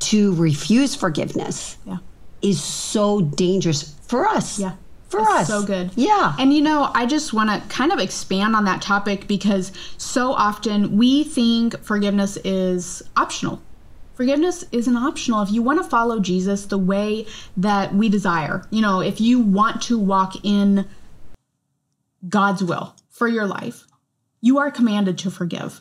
To 0.00 0.32
refuse 0.36 0.94
forgiveness 0.94 1.76
Yeah. 1.84 1.98
is 2.40 2.62
so 2.62 3.20
dangerous 3.20 3.94
for 4.06 4.26
us. 4.28 4.58
Yeah. 4.58 4.72
For 5.08 5.20
It's 5.20 5.30
us. 5.30 5.48
So 5.48 5.64
good. 5.64 5.90
Yeah. 5.96 6.34
And 6.38 6.52
you 6.52 6.60
know, 6.60 6.90
I 6.94 7.06
just 7.06 7.32
want 7.32 7.50
to 7.50 7.66
kind 7.68 7.92
of 7.92 7.98
expand 7.98 8.54
on 8.54 8.64
that 8.66 8.82
topic 8.82 9.26
because 9.26 9.72
so 9.96 10.32
often 10.32 10.98
we 10.98 11.24
think 11.24 11.82
forgiveness 11.82 12.36
is 12.44 13.02
optional. 13.16 13.62
Forgiveness 14.14 14.64
isn't 14.72 14.96
optional. 14.96 15.42
If 15.42 15.50
you 15.50 15.62
want 15.62 15.82
to 15.82 15.88
follow 15.88 16.18
Jesus 16.20 16.66
the 16.66 16.76
way 16.76 17.24
that 17.56 17.94
we 17.94 18.08
desire, 18.08 18.66
you 18.70 18.82
know, 18.82 19.00
if 19.00 19.20
you 19.20 19.40
want 19.40 19.80
to 19.82 19.98
walk 19.98 20.44
in 20.44 20.86
God's 22.28 22.62
will 22.64 22.94
for 23.10 23.28
your 23.28 23.46
life, 23.46 23.86
you 24.40 24.58
are 24.58 24.70
commanded 24.70 25.18
to 25.18 25.30
forgive. 25.30 25.80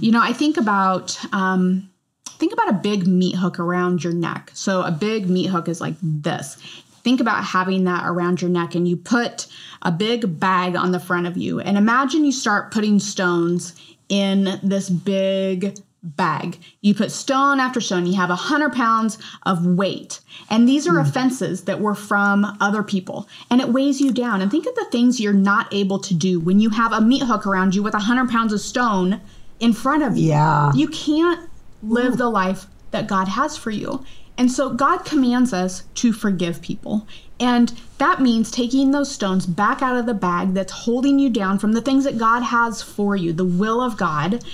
You 0.00 0.12
know, 0.12 0.20
I 0.22 0.32
think 0.32 0.56
about 0.56 1.18
um, 1.34 1.90
think 2.38 2.52
about 2.52 2.70
a 2.70 2.74
big 2.74 3.06
meat 3.06 3.36
hook 3.36 3.58
around 3.58 4.04
your 4.04 4.12
neck. 4.12 4.50
So 4.54 4.82
a 4.82 4.90
big 4.90 5.28
meat 5.28 5.46
hook 5.46 5.68
is 5.68 5.80
like 5.80 5.96
this. 6.00 6.56
Think 7.04 7.20
about 7.20 7.44
having 7.44 7.84
that 7.84 8.04
around 8.06 8.40
your 8.40 8.50
neck 8.50 8.74
and 8.74 8.88
you 8.88 8.96
put 8.96 9.46
a 9.82 9.92
big 9.92 10.40
bag 10.40 10.74
on 10.74 10.90
the 10.90 10.98
front 10.98 11.26
of 11.26 11.36
you. 11.36 11.60
And 11.60 11.76
imagine 11.76 12.24
you 12.24 12.32
start 12.32 12.72
putting 12.72 12.98
stones 12.98 13.74
in 14.08 14.58
this 14.62 14.88
big 14.88 15.78
bag. 16.02 16.58
You 16.82 16.94
put 16.94 17.10
stone 17.10 17.60
after 17.60 17.80
stone. 17.80 18.06
You 18.06 18.14
have 18.16 18.30
a 18.30 18.36
hundred 18.36 18.72
pounds 18.72 19.18
of 19.44 19.66
weight. 19.66 20.20
And 20.50 20.68
these 20.68 20.86
are 20.86 20.92
hmm. 20.94 21.06
offenses 21.06 21.64
that 21.64 21.80
were 21.80 21.94
from 21.94 22.56
other 22.60 22.82
people. 22.82 23.28
And 23.50 23.60
it 23.60 23.68
weighs 23.68 24.00
you 24.00 24.12
down. 24.12 24.42
And 24.42 24.50
think 24.50 24.66
of 24.66 24.74
the 24.74 24.86
things 24.90 25.20
you're 25.20 25.32
not 25.32 25.72
able 25.72 25.98
to 26.00 26.14
do 26.14 26.40
when 26.40 26.60
you 26.60 26.70
have 26.70 26.92
a 26.92 27.00
meat 27.00 27.22
hook 27.22 27.46
around 27.46 27.74
you 27.74 27.82
with 27.82 27.94
a 27.94 27.98
hundred 27.98 28.30
pounds 28.30 28.52
of 28.52 28.60
stone 28.60 29.20
in 29.60 29.72
front 29.72 30.02
of 30.02 30.16
you. 30.16 30.28
Yeah. 30.28 30.72
You 30.74 30.88
can't 30.88 31.48
live 31.82 32.18
the 32.18 32.28
life 32.28 32.66
that 32.90 33.06
God 33.06 33.28
has 33.28 33.56
for 33.56 33.70
you. 33.70 34.04
And 34.36 34.50
so 34.50 34.70
God 34.70 35.04
commands 35.04 35.52
us 35.52 35.84
to 35.96 36.12
forgive 36.12 36.60
people. 36.60 37.06
And 37.38 37.72
that 37.98 38.20
means 38.20 38.50
taking 38.50 38.90
those 38.90 39.10
stones 39.10 39.46
back 39.46 39.82
out 39.82 39.96
of 39.96 40.06
the 40.06 40.14
bag 40.14 40.54
that's 40.54 40.72
holding 40.72 41.18
you 41.18 41.30
down 41.30 41.58
from 41.58 41.72
the 41.72 41.80
things 41.80 42.04
that 42.04 42.18
God 42.18 42.42
has 42.42 42.82
for 42.82 43.16
you, 43.16 43.32
the 43.32 43.44
will 43.44 43.80
of 43.80 43.96
God. 43.96 44.44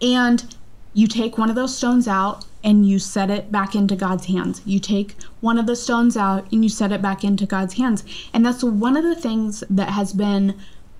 And 0.00 0.54
you 0.92 1.06
take 1.06 1.36
one 1.36 1.50
of 1.50 1.56
those 1.56 1.76
stones 1.76 2.08
out 2.08 2.46
and 2.64 2.88
you 2.88 2.98
set 2.98 3.30
it 3.30 3.52
back 3.52 3.74
into 3.74 3.94
God's 3.94 4.26
hands. 4.26 4.62
You 4.64 4.80
take 4.80 5.14
one 5.40 5.58
of 5.58 5.66
the 5.66 5.76
stones 5.76 6.16
out 6.16 6.50
and 6.50 6.64
you 6.64 6.68
set 6.68 6.90
it 6.90 7.02
back 7.02 7.22
into 7.22 7.46
God's 7.46 7.74
hands. 7.74 8.02
And 8.32 8.44
that's 8.44 8.64
one 8.64 8.96
of 8.96 9.04
the 9.04 9.14
things 9.14 9.62
that 9.70 9.90
has 9.90 10.12
been 10.12 10.58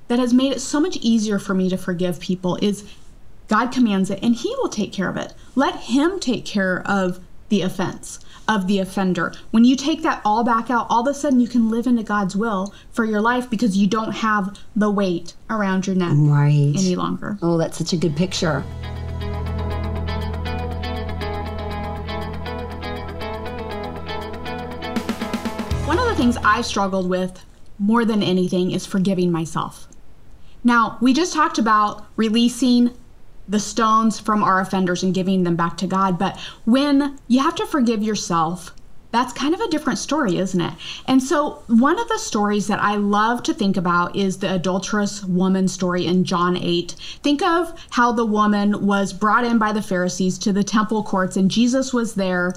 that 0.08 0.18
has 0.18 0.32
made 0.32 0.52
it 0.52 0.60
so 0.60 0.78
much 0.78 0.96
easier 0.98 1.38
for 1.38 1.54
me 1.54 1.68
to 1.68 1.76
forgive 1.76 2.20
people 2.20 2.56
is 2.62 2.88
God 3.48 3.72
commands 3.72 4.10
it 4.10 4.20
and 4.22 4.36
he 4.36 4.54
will 4.58 4.68
take 4.68 4.92
care 4.92 5.08
of 5.08 5.16
it. 5.16 5.34
Let 5.54 5.76
him 5.76 6.20
take 6.20 6.44
care 6.44 6.82
of 6.86 7.20
the 7.48 7.62
offense 7.62 8.18
of 8.48 8.66
the 8.66 8.78
offender. 8.78 9.32
When 9.50 9.64
you 9.64 9.76
take 9.76 10.02
that 10.02 10.20
all 10.24 10.44
back 10.44 10.70
out, 10.70 10.86
all 10.88 11.00
of 11.00 11.06
a 11.08 11.14
sudden 11.14 11.40
you 11.40 11.48
can 11.48 11.70
live 11.70 11.86
into 11.86 12.02
God's 12.02 12.36
will 12.36 12.72
for 12.90 13.04
your 13.04 13.20
life 13.20 13.50
because 13.50 13.76
you 13.76 13.86
don't 13.86 14.12
have 14.12 14.56
the 14.74 14.90
weight 14.90 15.34
around 15.50 15.86
your 15.86 15.96
neck 15.96 16.12
Right. 16.14 16.74
any 16.76 16.94
longer. 16.96 17.38
Oh, 17.42 17.58
that's 17.58 17.78
such 17.78 17.92
a 17.92 17.96
good 17.96 18.16
picture. 18.16 18.64
One 25.86 25.98
of 26.00 26.06
the 26.06 26.14
things 26.16 26.36
I've 26.38 26.66
struggled 26.66 27.08
with 27.08 27.44
more 27.78 28.04
than 28.04 28.22
anything 28.22 28.72
is 28.72 28.84
forgiving 28.84 29.30
myself. 29.30 29.86
Now, 30.64 30.98
we 31.00 31.12
just 31.12 31.32
talked 31.32 31.58
about 31.58 32.04
releasing 32.16 32.92
the 33.48 33.60
stones 33.60 34.18
from 34.18 34.42
our 34.42 34.60
offenders 34.60 35.02
and 35.02 35.14
giving 35.14 35.44
them 35.44 35.56
back 35.56 35.76
to 35.78 35.86
God, 35.86 36.18
but 36.18 36.38
when 36.64 37.18
you 37.28 37.40
have 37.40 37.54
to 37.56 37.66
forgive 37.66 38.02
yourself, 38.02 38.72
that's 39.12 39.32
kind 39.32 39.54
of 39.54 39.60
a 39.60 39.68
different 39.68 39.98
story, 39.98 40.36
isn't 40.36 40.60
it? 40.60 40.74
And 41.06 41.22
so, 41.22 41.62
one 41.68 41.98
of 41.98 42.08
the 42.08 42.18
stories 42.18 42.66
that 42.66 42.82
I 42.82 42.96
love 42.96 43.42
to 43.44 43.54
think 43.54 43.76
about 43.76 44.14
is 44.14 44.38
the 44.38 44.52
adulterous 44.52 45.24
woman 45.24 45.68
story 45.68 46.06
in 46.06 46.24
John 46.24 46.56
8. 46.56 46.94
Think 47.22 47.42
of 47.42 47.72
how 47.90 48.12
the 48.12 48.26
woman 48.26 48.84
was 48.84 49.12
brought 49.12 49.44
in 49.44 49.58
by 49.58 49.72
the 49.72 49.80
Pharisees 49.80 50.36
to 50.38 50.52
the 50.52 50.64
temple 50.64 51.02
courts, 51.02 51.36
and 51.36 51.50
Jesus 51.50 51.94
was 51.94 52.14
there, 52.14 52.52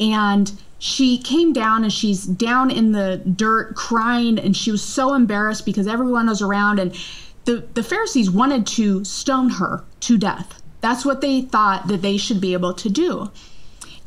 and 0.00 0.50
she 0.78 1.18
came 1.18 1.52
down 1.52 1.82
and 1.82 1.92
she's 1.92 2.24
down 2.24 2.70
in 2.70 2.92
the 2.92 3.18
dirt 3.18 3.74
crying, 3.74 4.38
and 4.38 4.56
she 4.56 4.70
was 4.70 4.82
so 4.82 5.14
embarrassed 5.14 5.66
because 5.66 5.86
everyone 5.86 6.28
was 6.28 6.40
around, 6.40 6.78
and 6.78 6.96
the, 7.44 7.66
the 7.74 7.82
Pharisees 7.82 8.30
wanted 8.30 8.66
to 8.68 9.04
stone 9.04 9.50
her 9.50 9.84
to 10.00 10.18
death. 10.18 10.62
That's 10.80 11.04
what 11.04 11.20
they 11.20 11.42
thought 11.42 11.88
that 11.88 12.02
they 12.02 12.16
should 12.16 12.40
be 12.40 12.52
able 12.52 12.74
to 12.74 12.88
do. 12.88 13.30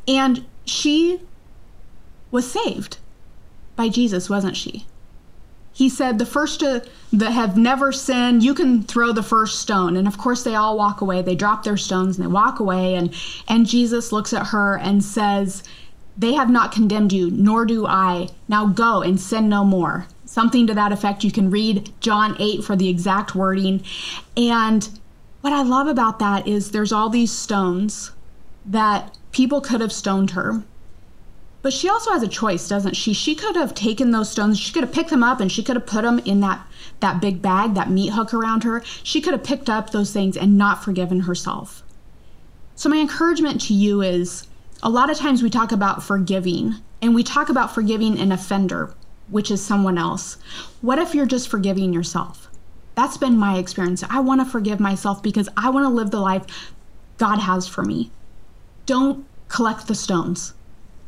And 0.08 0.46
she 0.66 1.22
was 2.32 2.50
saved 2.50 2.98
by 3.76 3.90
Jesus, 3.90 4.30
wasn't 4.30 4.56
she? 4.56 4.86
He 5.74 5.90
said, 5.90 6.20
The 6.20 6.26
first 6.26 6.60
to, 6.60 6.86
that 7.14 7.32
have 7.32 7.58
never 7.58 7.92
sinned, 7.92 8.44
you 8.44 8.54
can 8.54 8.84
throw 8.84 9.12
the 9.12 9.24
first 9.24 9.60
stone. 9.60 9.96
And 9.96 10.08
of 10.08 10.18
course, 10.18 10.44
they 10.44 10.56
all 10.56 10.78
walk 10.78 11.02
away. 11.02 11.22
They 11.22 11.36
drop 11.36 11.64
their 11.64 11.78
stones 11.78 12.18
and 12.18 12.26
they 12.26 12.32
walk 12.32 12.60
away. 12.60 12.96
And, 12.96 13.14
and 13.48 13.66
Jesus 13.66 14.12
looks 14.12 14.34
at 14.34 14.48
her 14.48 14.78
and 14.78 15.04
says, 15.04 15.64
They 16.18 16.34
have 16.34 16.50
not 16.50 16.72
condemned 16.72 17.14
you, 17.14 17.32
nor 17.32 17.66
do 17.66 17.88
I. 17.88 18.30
Now 18.48 18.68
go 18.68 19.02
and 19.02 19.20
sin 19.20 19.50
no 19.50 19.64
more. 19.64 20.08
Something 20.32 20.66
to 20.68 20.74
that 20.76 20.94
effect. 20.94 21.26
You 21.26 21.32
can 21.32 21.52
read 21.52 21.92
John 22.00 22.38
8 22.40 22.64
for 22.64 22.78
the 22.78 22.88
exact 22.88 23.36
wording. 23.36 23.84
And 24.38 24.88
what 25.42 25.52
I 25.52 25.62
love 25.62 25.88
about 25.88 26.20
that 26.20 26.48
is 26.48 26.72
there's 26.72 26.94
all 26.94 27.10
these 27.10 27.34
stones 27.34 28.12
that 28.66 29.18
people 29.34 29.60
could 29.60 29.82
have 29.82 29.92
stoned 29.92 30.32
her. 30.32 30.64
But 31.62 31.74
she 31.74 31.90
also 31.90 32.12
has 32.12 32.24
a 32.24 32.30
choice, 32.30 32.66
doesn't 32.70 32.96
she? 32.96 33.12
She 33.12 33.36
could 33.36 33.58
have 33.58 33.76
taken 33.76 34.12
those 34.12 34.32
stones, 34.32 34.58
she 34.58 34.72
could 34.72 34.86
have 34.86 34.94
picked 34.94 35.10
them 35.10 35.22
up 35.22 35.42
and 35.42 35.52
she 35.52 35.64
could 35.64 35.76
have 35.76 35.86
put 35.86 36.04
them 36.04 36.20
in 36.20 36.40
that 36.40 36.66
that 37.02 37.20
big 37.20 37.42
bag, 37.42 37.74
that 37.74 37.92
meat 37.92 38.14
hook 38.14 38.34
around 38.34 38.64
her. 38.64 38.82
She 39.04 39.20
could 39.20 39.34
have 39.34 39.44
picked 39.44 39.70
up 39.70 39.90
those 39.90 40.14
things 40.14 40.38
and 40.38 40.58
not 40.58 40.82
forgiven 40.82 41.20
herself. 41.20 41.84
So 42.76 42.88
my 42.88 43.00
encouragement 43.00 43.60
to 43.64 43.74
you 43.74 44.02
is 44.02 44.48
a 44.82 44.90
lot 44.90 45.10
of 45.10 45.18
times 45.18 45.44
we 45.44 45.50
talk 45.50 45.74
about 45.74 46.02
forgiving 46.02 46.76
and 47.02 47.14
we 47.14 47.22
talk 47.22 47.50
about 47.50 47.76
forgiving 47.76 48.18
an 48.18 48.32
offender, 48.32 48.94
which 49.32 49.50
is 49.50 49.66
someone 49.66 49.98
else. 49.98 50.38
What 50.82 51.00
if 51.00 51.16
you're 51.16 51.26
just 51.26 51.50
forgiving 51.50 51.94
yourself? 51.94 52.50
That's 52.96 53.18
been 53.18 53.38
my 53.38 53.58
experience. 53.58 54.04
I 54.10 54.20
want 54.20 54.42
to 54.42 54.46
forgive 54.46 54.80
myself 54.80 55.24
because 55.24 55.50
I 55.58 55.70
want 55.70 55.86
to 55.86 55.90
live 55.90 56.12
the 56.12 56.20
life 56.20 56.74
God 57.18 57.40
has 57.40 57.68
for 57.68 57.82
me. 57.82 58.12
Don't 58.86 59.26
collect 59.48 59.88
the 59.88 59.96
stones. 59.96 60.54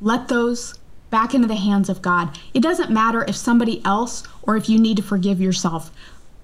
Let 0.02 0.28
those 0.28 0.80
back 1.10 1.36
into 1.36 1.48
the 1.48 1.56
hands 1.56 1.90
of 1.90 2.02
God. 2.02 2.40
It 2.54 2.64
doesn't 2.64 2.90
matter 2.90 3.24
if 3.28 3.36
somebody 3.36 3.84
else 3.86 4.24
or 4.42 4.56
if 4.58 4.68
you 4.68 4.80
need 4.80 4.98
to 4.98 5.04
forgive 5.04 5.40
yourself. 5.40 5.92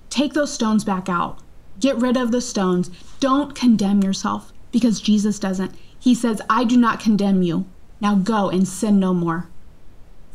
Take 0.09 0.33
those 0.33 0.53
stones 0.53 0.83
back 0.83 1.09
out. 1.09 1.39
Get 1.79 1.95
rid 1.95 2.17
of 2.17 2.31
the 2.31 2.41
stones. 2.41 2.89
Don't 3.19 3.55
condemn 3.55 4.03
yourself 4.03 4.51
because 4.71 5.01
Jesus 5.01 5.39
doesn't. 5.39 5.73
He 5.99 6.13
says, 6.13 6.41
I 6.49 6.65
do 6.65 6.77
not 6.77 6.99
condemn 6.99 7.41
you. 7.41 7.65
Now 8.01 8.15
go 8.15 8.49
and 8.49 8.67
sin 8.67 8.99
no 8.99 9.13
more. 9.13 9.49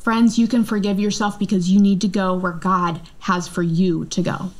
Friends, 0.04 0.38
you 0.38 0.46
can 0.46 0.64
forgive 0.64 1.00
yourself 1.00 1.38
because 1.38 1.70
you 1.70 1.80
need 1.80 2.02
to 2.02 2.08
go 2.08 2.34
where 2.34 2.52
God 2.52 3.00
has 3.20 3.48
for 3.48 3.62
you 3.62 4.04
to 4.04 4.20
go. 4.22 4.50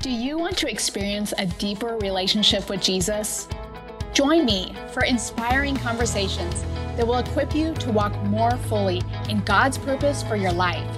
Do 0.00 0.10
you 0.10 0.36
want 0.36 0.58
to 0.58 0.68
experience 0.68 1.32
a 1.38 1.46
deeper 1.46 1.96
relationship 1.98 2.68
with 2.68 2.82
Jesus? 2.82 3.46
Join 4.12 4.46
me 4.46 4.74
for 4.90 5.04
inspiring 5.04 5.76
conversations 5.76 6.64
that 6.96 7.06
will 7.06 7.18
equip 7.18 7.54
you 7.54 7.72
to 7.74 7.92
walk 7.92 8.20
more 8.24 8.56
fully 8.66 9.00
in 9.28 9.38
God's 9.42 9.78
purpose 9.78 10.24
for 10.24 10.34
your 10.34 10.52
life. 10.52 10.90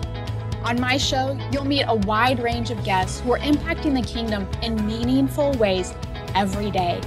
On 0.64 0.80
my 0.80 0.96
show, 0.96 1.38
you'll 1.52 1.66
meet 1.66 1.84
a 1.86 1.94
wide 1.94 2.42
range 2.42 2.70
of 2.70 2.82
guests 2.82 3.20
who 3.20 3.32
are 3.32 3.38
impacting 3.40 3.92
the 3.92 4.08
kingdom 4.08 4.48
in 4.62 4.86
meaningful 4.86 5.52
ways 5.58 5.92
every 6.34 6.70
day. 6.70 6.98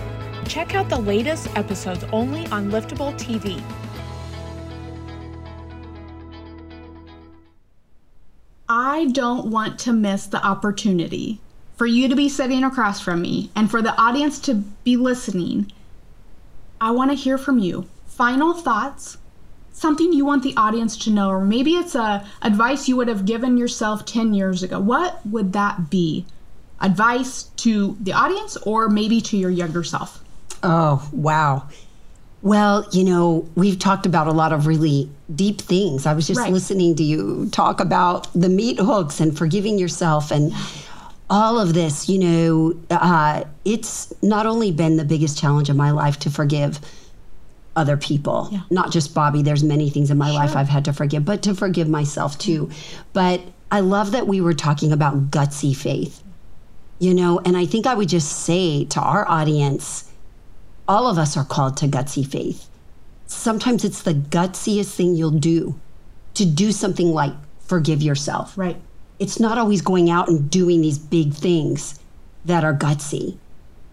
Check 0.45 0.75
out 0.75 0.87
the 0.87 0.99
latest 0.99 1.47
episodes 1.57 2.03
only 2.11 2.45
on 2.49 2.69
Liftable 2.69 3.11
TV. 3.17 3.59
I 8.69 9.07
don't 9.07 9.47
want 9.47 9.79
to 9.79 9.93
miss 9.93 10.27
the 10.27 10.45
opportunity 10.45 11.41
for 11.75 11.87
you 11.87 12.07
to 12.07 12.15
be 12.15 12.29
sitting 12.29 12.63
across 12.63 13.01
from 13.01 13.21
me 13.21 13.49
and 13.55 13.71
for 13.71 13.81
the 13.81 13.99
audience 13.99 14.37
to 14.41 14.55
be 14.83 14.95
listening. 14.95 15.71
I 16.79 16.91
want 16.91 17.09
to 17.09 17.15
hear 17.15 17.39
from 17.39 17.57
you. 17.57 17.89
Final 18.05 18.53
thoughts, 18.53 19.17
something 19.71 20.13
you 20.13 20.23
want 20.23 20.43
the 20.43 20.55
audience 20.55 20.97
to 20.97 21.09
know, 21.09 21.29
or 21.29 21.43
maybe 21.43 21.71
it's 21.71 21.95
a 21.95 22.27
advice 22.43 22.87
you 22.87 22.95
would 22.95 23.07
have 23.07 23.25
given 23.25 23.57
yourself 23.57 24.05
10 24.05 24.35
years 24.35 24.61
ago. 24.61 24.79
What 24.79 25.25
would 25.25 25.53
that 25.53 25.89
be? 25.89 26.27
Advice 26.79 27.43
to 27.57 27.97
the 27.99 28.13
audience 28.13 28.55
or 28.57 28.87
maybe 28.87 29.19
to 29.21 29.37
your 29.37 29.49
younger 29.49 29.83
self? 29.83 30.23
Oh, 30.61 31.09
wow. 31.11 31.67
Well, 32.41 32.87
you 32.91 33.03
know, 33.03 33.47
we've 33.55 33.77
talked 33.77 34.05
about 34.05 34.27
a 34.27 34.31
lot 34.31 34.53
of 34.53 34.65
really 34.65 35.09
deep 35.33 35.59
things. 35.61 36.05
I 36.05 36.13
was 36.13 36.25
just 36.25 36.39
Right. 36.39 36.53
listening 36.53 36.95
to 36.95 37.03
you 37.03 37.49
talk 37.51 37.79
about 37.81 38.27
the 38.33 38.47
meat 38.49 38.79
hooks 38.79 39.19
and 39.19 39.37
forgiving 39.37 39.77
yourself 39.77 40.31
and 40.31 40.53
all 41.29 41.59
of 41.59 41.73
this. 41.73 42.07
You 42.07 42.19
know, 42.19 42.73
uh, 42.89 43.43
it's 43.65 44.13
not 44.21 44.45
only 44.45 44.71
been 44.71 44.95
the 44.95 45.03
biggest 45.03 45.37
challenge 45.37 45.69
of 45.69 45.75
my 45.75 45.91
life 45.91 46.17
to 46.19 46.29
forgive 46.29 46.79
other 47.75 47.97
people, 47.97 48.53
not 48.69 48.91
just 48.91 49.13
Bobby. 49.13 49.41
There's 49.41 49.63
many 49.63 49.89
things 49.89 50.09
in 50.09 50.17
my 50.17 50.31
life 50.31 50.55
I've 50.55 50.69
had 50.69 50.85
to 50.85 50.93
forgive, 50.93 51.25
but 51.25 51.41
to 51.43 51.53
forgive 51.53 51.87
myself 51.89 52.37
too. 52.37 52.69
But 53.13 53.41
I 53.71 53.81
love 53.81 54.11
that 54.11 54.27
we 54.27 54.41
were 54.41 54.53
talking 54.53 54.91
about 54.91 55.29
gutsy 55.29 55.75
faith, 55.75 56.23
you 56.99 57.13
know, 57.13 57.39
and 57.45 57.55
I 57.55 57.65
think 57.65 57.85
I 57.85 57.93
would 57.93 58.09
just 58.09 58.31
say 58.43 58.85
to 58.85 58.99
our 58.99 59.29
audience, 59.29 60.08
all 60.89 61.07
of 61.07 61.19
us 61.19 61.37
are 61.37 61.45
called 61.45 61.77
to 61.77 61.87
gutsy 61.87 62.25
faith. 62.27 62.67
Sometimes 63.27 63.85
it's 63.85 64.01
the 64.01 64.15
gutsiest 64.15 64.95
thing 64.95 65.15
you'll 65.15 65.29
do 65.29 65.79
to 66.33 66.45
do 66.45 66.71
something 66.71 67.13
like 67.13 67.31
forgive 67.61 68.01
yourself. 68.01 68.57
Right. 68.57 68.75
It's 69.19 69.39
not 69.39 69.57
always 69.59 69.81
going 69.81 70.09
out 70.09 70.27
and 70.29 70.49
doing 70.49 70.81
these 70.81 70.97
big 70.97 71.33
things 71.33 71.99
that 72.45 72.63
are 72.63 72.73
gutsy. 72.73 73.37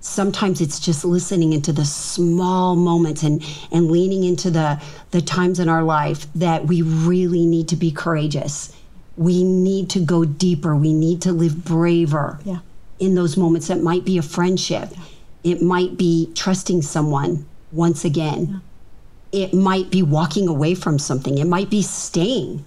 Sometimes 0.01 0.61
it's 0.61 0.81
just 0.81 1.05
listening 1.05 1.53
into 1.53 1.73
the 1.73 1.85
small 1.85 2.77
moments 2.77 3.23
and, 3.23 3.45
and 3.73 3.91
leaning 3.91 4.25
into 4.25 4.51
the, 4.51 4.81
the 5.11 5.21
times 5.21 5.61
in 5.61 5.69
our 5.69 5.83
life 5.83 6.27
that 6.35 6.67
we 6.67 6.81
really 6.81 7.45
need 7.45 7.69
to 7.69 7.77
be 7.77 7.91
courageous. 7.91 8.75
We 9.19 9.45
need 9.45 9.91
to 9.91 10.01
go 10.01 10.25
deeper. 10.25 10.75
We 10.77 10.95
need 10.95 11.21
to 11.23 11.33
live 11.33 11.65
braver 11.65 12.39
Yeah. 12.45 12.61
in 13.01 13.15
those 13.17 13.37
moments. 13.37 13.67
that 13.67 13.83
might 13.83 14.05
be 14.05 14.17
a 14.17 14.23
friendship, 14.23 14.91
it 15.47 15.63
might 15.63 15.97
be 15.97 16.33
trusting 16.35 16.83
someone 16.83 17.47
once 17.71 18.05
again, 18.05 18.61
it 19.31 19.55
might 19.55 19.91
be 19.91 20.03
walking 20.03 20.49
away 20.49 20.75
from 20.75 20.99
something, 20.99 21.39
it 21.39 21.47
might 21.47 21.71
be 21.71 21.83
staying 21.83 22.65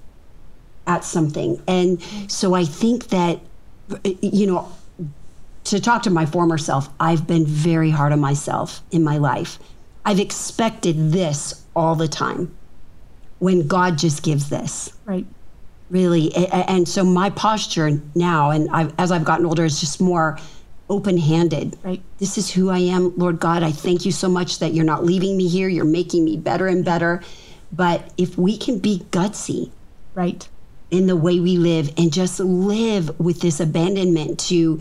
at 0.87 1.03
something. 1.03 1.61
And 1.67 2.01
so 2.31 2.53
I 2.53 2.63
think 2.63 3.09
that, 3.09 3.41
you 4.21 4.47
know, 4.47 4.71
to 5.65 5.79
talk 5.81 6.03
to 6.03 6.09
my 6.09 6.25
former 6.25 6.57
self, 6.57 6.89
I've 7.01 7.27
been 7.27 7.45
very 7.45 7.89
hard 7.89 8.13
on 8.13 8.21
myself 8.21 8.81
in 8.91 9.03
my 9.03 9.17
life. 9.17 9.59
I've 10.05 10.19
expected 10.19 11.11
this 11.11 11.65
all 11.75 11.95
the 11.95 12.07
time 12.07 12.55
when 13.39 13.67
God 13.67 13.97
just 13.97 14.23
gives 14.23 14.49
this 14.49 14.93
Right. 15.05 15.25
really 15.89 16.33
and 16.35 16.87
so 16.87 17.03
my 17.03 17.29
posture 17.31 18.01
now 18.15 18.51
and 18.51 18.69
I've, 18.69 18.93
as 18.99 19.11
i've 19.11 19.25
gotten 19.25 19.45
older 19.45 19.65
is 19.65 19.79
just 19.79 19.99
more 19.99 20.37
open-handed. 20.89 21.77
Right. 21.83 22.01
this 22.17 22.37
is 22.37 22.51
who 22.51 22.69
i 22.69 22.79
am. 22.79 23.13
Lord 23.17 23.39
god 23.39 23.63
i 23.63 23.71
thank 23.71 24.05
you 24.05 24.11
so 24.11 24.27
much 24.29 24.59
that 24.59 24.73
you're 24.73 24.85
not 24.85 25.05
leaving 25.05 25.37
me 25.37 25.47
here. 25.47 25.69
You're 25.69 25.85
making 25.85 26.25
me 26.25 26.37
better 26.37 26.67
and 26.67 26.83
better. 26.83 27.21
But 27.71 28.11
if 28.17 28.37
we 28.37 28.57
can 28.57 28.79
be 28.79 29.05
gutsy 29.11 29.71
Right. 30.15 30.47
in 30.91 31.05
the 31.07 31.15
way 31.15 31.39
we 31.39 31.57
live 31.57 31.93
and 31.97 32.11
just 32.11 32.39
live 32.39 33.19
with 33.19 33.41
this 33.41 33.59
abandonment 33.59 34.39
to 34.49 34.79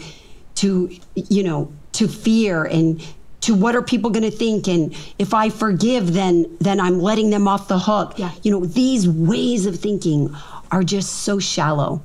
to 0.56 0.90
you 1.14 1.42
know 1.42 1.72
to 1.92 2.08
fear 2.08 2.64
and 2.64 3.00
to 3.42 3.54
what 3.54 3.76
are 3.76 3.82
people 3.82 4.10
going 4.10 4.24
to 4.24 4.36
think? 4.36 4.66
And 4.68 4.94
if 5.18 5.32
i 5.34 5.48
forgive 5.50 6.12
then 6.14 6.56
then 6.60 6.80
i'm 6.80 6.98
letting 7.00 7.30
them 7.30 7.46
off 7.46 7.68
the 7.68 7.78
hook. 7.78 8.18
Yeah. 8.18 8.32
you 8.42 8.50
know 8.50 8.64
these 8.64 9.08
ways 9.08 9.66
of 9.66 9.78
thinking 9.78 10.34
are 10.70 10.82
just 10.82 11.10
so 11.22 11.38
shallow. 11.38 12.02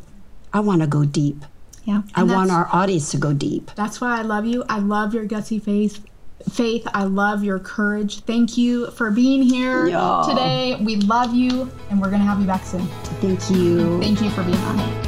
I 0.53 0.59
want 0.59 0.81
to 0.81 0.87
go 0.87 1.03
deep 1.05 1.43
Yeah. 1.85 2.01
i 2.15 2.23
want 2.23 2.49
our 2.51 2.69
audience 2.71 3.11
to 3.11 3.17
go 3.17 3.33
deep 3.33 3.71
That's 3.75 3.99
why 3.99 4.17
I 4.19 4.21
love 4.21 4.45
you. 4.45 4.63
I 4.69 4.79
love 4.79 5.13
your 5.13 5.25
gutsy 5.25 5.61
faith. 5.61 6.05
Faith, 6.51 6.85
I 6.93 7.03
love 7.05 7.43
your 7.43 7.59
courage. 7.59 8.19
Thank 8.21 8.57
you 8.57 8.91
for 8.91 9.11
being 9.11 9.41
here 9.41 9.87
Yeah. 9.87 10.23
today. 10.27 10.77
We 10.81 10.97
love 10.97 11.33
you, 11.33 11.69
and 11.89 12.01
we're 12.01 12.09
gonna 12.11 12.23
have 12.25 12.39
you 12.39 12.45
back 12.47 12.65
soon. 12.65 12.85
thank 13.21 13.49
you 13.49 13.99
Thank 14.01 14.21
you 14.21 14.29
for 14.29 14.43
being 14.43 14.57
on. 14.57 15.03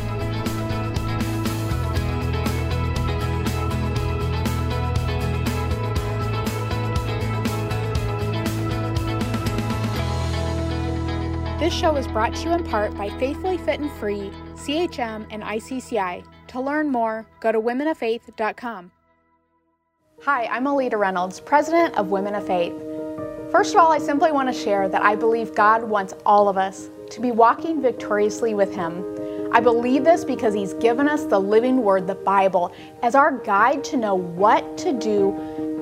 This 11.59 11.73
show 11.73 11.95
is 11.95 12.05
brought 12.07 12.35
to 12.35 12.49
you 12.49 12.51
in 12.53 12.63
part 12.65 12.95
by 12.95 13.09
Faithfully 13.17 13.57
Fit 13.57 13.79
and 13.79 13.89
Free, 13.93 14.29
CHM, 14.55 15.25
and 15.31 15.41
ICCI. 15.41 16.23
To 16.55 16.61
learn 16.61 16.89
more, 16.89 17.27
go 17.41 17.51
to 17.51 17.59
womenoffaith.com. 17.59 18.89
Hi, 20.21 20.45
I'm 20.45 20.63
Alita 20.63 20.97
Reynolds, 20.97 21.41
president 21.41 21.93
of 21.95 22.11
Women 22.11 22.33
of 22.33 22.47
Faith. 22.47 22.73
First 23.51 23.75
of 23.75 23.81
all, 23.81 23.91
I 23.91 23.97
simply 23.97 24.31
want 24.31 24.47
to 24.47 24.53
share 24.53 24.87
that 24.87 25.01
I 25.01 25.17
believe 25.17 25.53
God 25.53 25.83
wants 25.83 26.13
all 26.25 26.47
of 26.47 26.57
us 26.57 26.89
to 27.09 27.19
be 27.19 27.31
walking 27.31 27.81
victoriously 27.81 28.53
with 28.53 28.73
Him. 28.73 29.03
I 29.51 29.59
believe 29.59 30.05
this 30.05 30.23
because 30.23 30.53
He's 30.53 30.73
given 30.75 31.09
us 31.09 31.25
the 31.25 31.37
living 31.37 31.83
Word, 31.83 32.07
the 32.07 32.15
Bible, 32.15 32.73
as 33.03 33.15
our 33.15 33.37
guide 33.39 33.83
to 33.83 33.97
know 33.97 34.15
what 34.15 34.77
to 34.77 34.93
do 34.93 35.31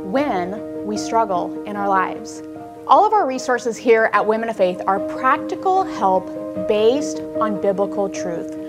when 0.10 0.88
we 0.88 0.98
struggle 0.98 1.64
in 1.66 1.76
our 1.76 1.88
lives. 1.88 2.42
All 2.88 3.06
of 3.06 3.14
our 3.14 3.28
resources 3.28 3.78
here 3.78 4.10
at 4.12 4.26
Women 4.26 4.50
of 4.50 4.58
Faith 4.58 4.82
are 4.88 5.00
practical 5.20 5.84
help 5.84 6.26
based 6.68 7.20
on 7.40 7.62
biblical 7.62 8.10
truth, 8.10 8.63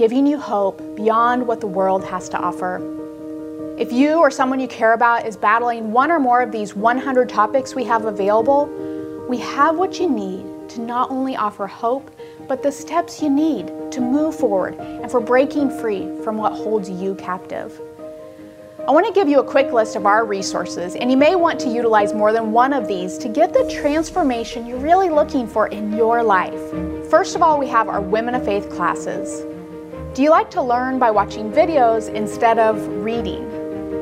giving 0.00 0.26
you 0.26 0.38
hope 0.38 0.80
beyond 0.96 1.46
what 1.46 1.60
the 1.60 1.66
world 1.66 2.02
has 2.02 2.26
to 2.26 2.38
offer. 2.38 2.80
If 3.78 3.92
you 3.92 4.14
or 4.14 4.30
someone 4.30 4.58
you 4.58 4.66
care 4.66 4.94
about 4.94 5.26
is 5.26 5.36
battling 5.36 5.92
one 5.92 6.10
or 6.10 6.18
more 6.18 6.40
of 6.40 6.50
these 6.50 6.74
100 6.74 7.28
topics 7.28 7.74
we 7.74 7.84
have 7.84 8.06
available, 8.06 8.64
we 9.28 9.36
have 9.40 9.76
what 9.76 10.00
you 10.00 10.08
need 10.08 10.70
to 10.70 10.80
not 10.80 11.10
only 11.10 11.36
offer 11.36 11.66
hope, 11.66 12.10
but 12.48 12.62
the 12.62 12.72
steps 12.72 13.20
you 13.20 13.28
need 13.28 13.66
to 13.92 14.00
move 14.00 14.34
forward 14.34 14.74
and 14.78 15.10
for 15.10 15.20
breaking 15.20 15.68
free 15.68 16.08
from 16.24 16.38
what 16.38 16.54
holds 16.54 16.88
you 16.88 17.14
captive. 17.16 17.78
I 18.88 18.92
want 18.92 19.06
to 19.06 19.12
give 19.12 19.28
you 19.28 19.40
a 19.40 19.44
quick 19.44 19.70
list 19.70 19.96
of 19.96 20.06
our 20.06 20.24
resources, 20.24 20.96
and 20.96 21.10
you 21.10 21.18
may 21.18 21.34
want 21.34 21.60
to 21.60 21.68
utilize 21.68 22.14
more 22.14 22.32
than 22.32 22.52
one 22.52 22.72
of 22.72 22.88
these 22.88 23.18
to 23.18 23.28
get 23.28 23.52
the 23.52 23.70
transformation 23.70 24.64
you're 24.64 24.78
really 24.78 25.10
looking 25.10 25.46
for 25.46 25.66
in 25.66 25.94
your 25.94 26.22
life. 26.22 26.58
First 27.10 27.36
of 27.36 27.42
all, 27.42 27.58
we 27.58 27.68
have 27.68 27.90
our 27.90 28.00
Women 28.00 28.34
of 28.34 28.46
Faith 28.46 28.70
classes. 28.70 29.44
Do 30.12 30.24
you 30.24 30.30
like 30.30 30.50
to 30.50 30.62
learn 30.62 30.98
by 30.98 31.12
watching 31.12 31.52
videos 31.52 32.12
instead 32.12 32.58
of 32.58 32.84
reading? 33.04 33.48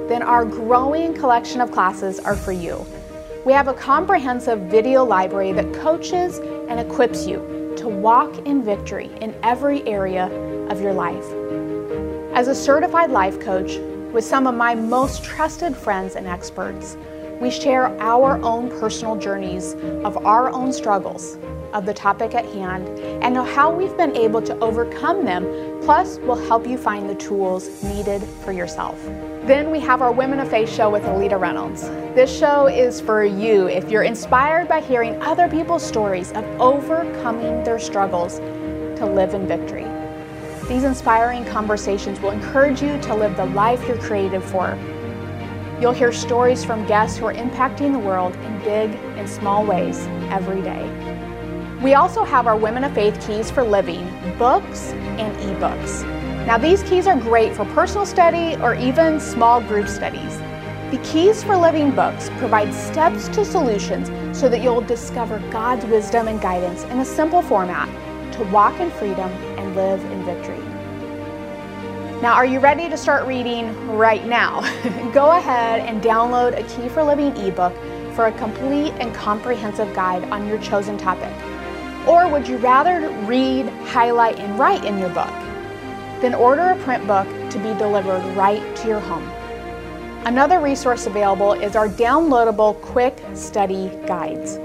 Then 0.08 0.22
our 0.22 0.42
growing 0.42 1.12
collection 1.12 1.60
of 1.60 1.70
classes 1.70 2.18
are 2.18 2.34
for 2.34 2.50
you. 2.50 2.86
We 3.44 3.52
have 3.52 3.68
a 3.68 3.74
comprehensive 3.74 4.58
video 4.70 5.04
library 5.04 5.52
that 5.52 5.70
coaches 5.74 6.38
and 6.38 6.80
equips 6.80 7.26
you 7.26 7.74
to 7.76 7.88
walk 7.88 8.34
in 8.46 8.62
victory 8.62 9.10
in 9.20 9.34
every 9.42 9.86
area 9.86 10.28
of 10.70 10.80
your 10.80 10.94
life. 10.94 11.26
As 12.34 12.48
a 12.48 12.54
certified 12.54 13.10
life 13.10 13.38
coach 13.38 13.76
with 14.10 14.24
some 14.24 14.46
of 14.46 14.54
my 14.54 14.74
most 14.74 15.22
trusted 15.22 15.76
friends 15.76 16.16
and 16.16 16.26
experts, 16.26 16.96
we 17.38 17.50
share 17.50 17.88
our 18.00 18.42
own 18.42 18.70
personal 18.80 19.14
journeys 19.14 19.74
of 20.04 20.16
our 20.24 20.48
own 20.48 20.72
struggles 20.72 21.36
of 21.72 21.86
the 21.86 21.94
topic 21.94 22.34
at 22.34 22.44
hand 22.46 22.88
and 23.22 23.34
know 23.34 23.44
how 23.44 23.70
we've 23.70 23.96
been 23.96 24.16
able 24.16 24.42
to 24.42 24.58
overcome 24.58 25.24
them. 25.24 25.44
Plus, 25.82 26.18
we'll 26.18 26.46
help 26.46 26.66
you 26.66 26.76
find 26.76 27.08
the 27.08 27.14
tools 27.14 27.82
needed 27.84 28.22
for 28.44 28.52
yourself. 28.52 29.02
Then 29.46 29.70
we 29.70 29.80
have 29.80 30.02
our 30.02 30.12
Women 30.12 30.40
of 30.40 30.50
Faith 30.50 30.70
show 30.70 30.90
with 30.90 31.02
Alita 31.04 31.40
Reynolds. 31.40 31.82
This 32.14 32.36
show 32.36 32.66
is 32.66 33.00
for 33.00 33.24
you 33.24 33.68
if 33.68 33.90
you're 33.90 34.02
inspired 34.02 34.68
by 34.68 34.80
hearing 34.80 35.20
other 35.22 35.48
people's 35.48 35.86
stories 35.86 36.32
of 36.32 36.44
overcoming 36.60 37.64
their 37.64 37.78
struggles 37.78 38.38
to 38.98 39.06
live 39.06 39.34
in 39.34 39.46
victory. 39.46 39.86
These 40.68 40.84
inspiring 40.84 41.46
conversations 41.46 42.20
will 42.20 42.32
encourage 42.32 42.82
you 42.82 43.00
to 43.00 43.14
live 43.14 43.36
the 43.36 43.46
life 43.46 43.86
you're 43.88 43.96
created 43.96 44.42
for. 44.42 44.76
You'll 45.80 45.92
hear 45.92 46.12
stories 46.12 46.64
from 46.64 46.84
guests 46.86 47.16
who 47.16 47.26
are 47.26 47.32
impacting 47.32 47.92
the 47.92 47.98
world 47.98 48.34
in 48.34 48.58
big 48.58 48.90
and 49.16 49.26
small 49.28 49.64
ways 49.64 49.98
every 50.28 50.60
day. 50.60 51.17
We 51.82 51.94
also 51.94 52.24
have 52.24 52.48
our 52.48 52.56
Women 52.56 52.82
of 52.82 52.92
Faith 52.92 53.24
Keys 53.24 53.52
for 53.52 53.62
Living 53.62 54.04
books 54.36 54.90
and 55.16 55.32
ebooks. 55.36 56.04
Now, 56.44 56.58
these 56.58 56.82
keys 56.82 57.06
are 57.06 57.16
great 57.16 57.54
for 57.54 57.64
personal 57.66 58.04
study 58.04 58.60
or 58.60 58.74
even 58.74 59.20
small 59.20 59.60
group 59.60 59.86
studies. 59.86 60.38
The 60.90 61.00
Keys 61.04 61.44
for 61.44 61.56
Living 61.56 61.92
books 61.92 62.30
provide 62.38 62.74
steps 62.74 63.28
to 63.28 63.44
solutions 63.44 64.08
so 64.36 64.48
that 64.48 64.60
you'll 64.60 64.80
discover 64.80 65.38
God's 65.50 65.84
wisdom 65.84 66.26
and 66.26 66.40
guidance 66.40 66.82
in 66.82 66.98
a 66.98 67.04
simple 67.04 67.42
format 67.42 67.88
to 68.32 68.42
walk 68.46 68.80
in 68.80 68.90
freedom 68.90 69.30
and 69.56 69.76
live 69.76 70.04
in 70.10 70.24
victory. 70.24 70.58
Now, 72.20 72.32
are 72.32 72.46
you 72.46 72.58
ready 72.58 72.88
to 72.88 72.96
start 72.96 73.24
reading 73.24 73.88
right 73.90 74.26
now? 74.26 74.62
Go 75.12 75.30
ahead 75.30 75.78
and 75.78 76.02
download 76.02 76.58
a 76.58 76.64
Key 76.64 76.88
for 76.88 77.04
Living 77.04 77.36
ebook 77.36 77.72
for 78.16 78.26
a 78.26 78.32
complete 78.32 78.94
and 78.98 79.14
comprehensive 79.14 79.94
guide 79.94 80.24
on 80.24 80.48
your 80.48 80.58
chosen 80.58 80.98
topic. 80.98 81.32
Or 82.08 82.26
would 82.26 82.48
you 82.48 82.56
rather 82.56 83.10
read, 83.26 83.66
highlight, 83.84 84.38
and 84.38 84.58
write 84.58 84.82
in 84.82 84.98
your 84.98 85.10
book? 85.10 85.28
Then 86.22 86.34
order 86.34 86.70
a 86.70 86.76
print 86.82 87.06
book 87.06 87.28
to 87.50 87.58
be 87.58 87.78
delivered 87.78 88.24
right 88.34 88.74
to 88.76 88.88
your 88.88 89.00
home. 89.00 89.28
Another 90.24 90.58
resource 90.58 91.04
available 91.04 91.52
is 91.52 91.76
our 91.76 91.86
downloadable 91.86 92.80
quick 92.80 93.22
study 93.34 93.90
guides. 94.06 94.58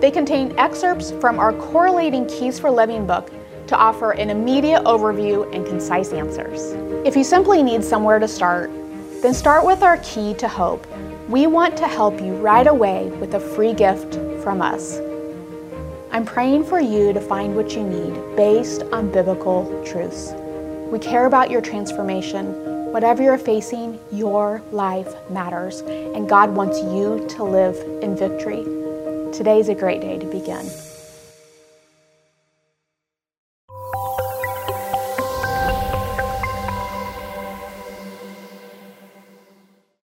They 0.00 0.10
contain 0.10 0.58
excerpts 0.58 1.10
from 1.20 1.38
our 1.38 1.52
Correlating 1.52 2.26
Keys 2.28 2.58
for 2.58 2.70
Living 2.70 3.06
book 3.06 3.30
to 3.66 3.76
offer 3.76 4.12
an 4.12 4.30
immediate 4.30 4.84
overview 4.84 5.54
and 5.54 5.66
concise 5.66 6.12
answers. 6.12 6.72
If 7.06 7.14
you 7.14 7.24
simply 7.24 7.62
need 7.62 7.84
somewhere 7.84 8.18
to 8.18 8.26
start, 8.26 8.70
then 9.20 9.34
start 9.34 9.66
with 9.66 9.82
our 9.82 9.98
Key 9.98 10.32
to 10.34 10.48
Hope. 10.48 10.86
We 11.28 11.46
want 11.46 11.76
to 11.76 11.86
help 11.86 12.22
you 12.22 12.34
right 12.36 12.66
away 12.66 13.10
with 13.20 13.34
a 13.34 13.40
free 13.40 13.74
gift 13.74 14.14
from 14.42 14.62
us. 14.62 14.98
I'm 16.16 16.24
praying 16.24 16.64
for 16.64 16.80
you 16.80 17.12
to 17.12 17.20
find 17.20 17.54
what 17.54 17.76
you 17.76 17.82
need 17.82 18.36
based 18.36 18.84
on 18.84 19.12
biblical 19.12 19.66
truths. 19.84 20.32
We 20.90 20.98
care 20.98 21.26
about 21.26 21.50
your 21.50 21.60
transformation 21.60 22.64
Whatever 22.96 23.22
you're 23.22 23.36
facing, 23.36 24.00
your 24.10 24.62
life 24.72 25.12
matters, 25.28 25.80
and 25.80 26.26
God 26.26 26.54
wants 26.54 26.78
you 26.78 27.26
to 27.36 27.44
live 27.44 27.76
in 28.02 28.16
victory. 28.16 28.64
Today's 29.34 29.68
a 29.68 29.74
great 29.74 30.00
day 30.00 30.18
to 30.18 30.24
begin. 30.24 30.66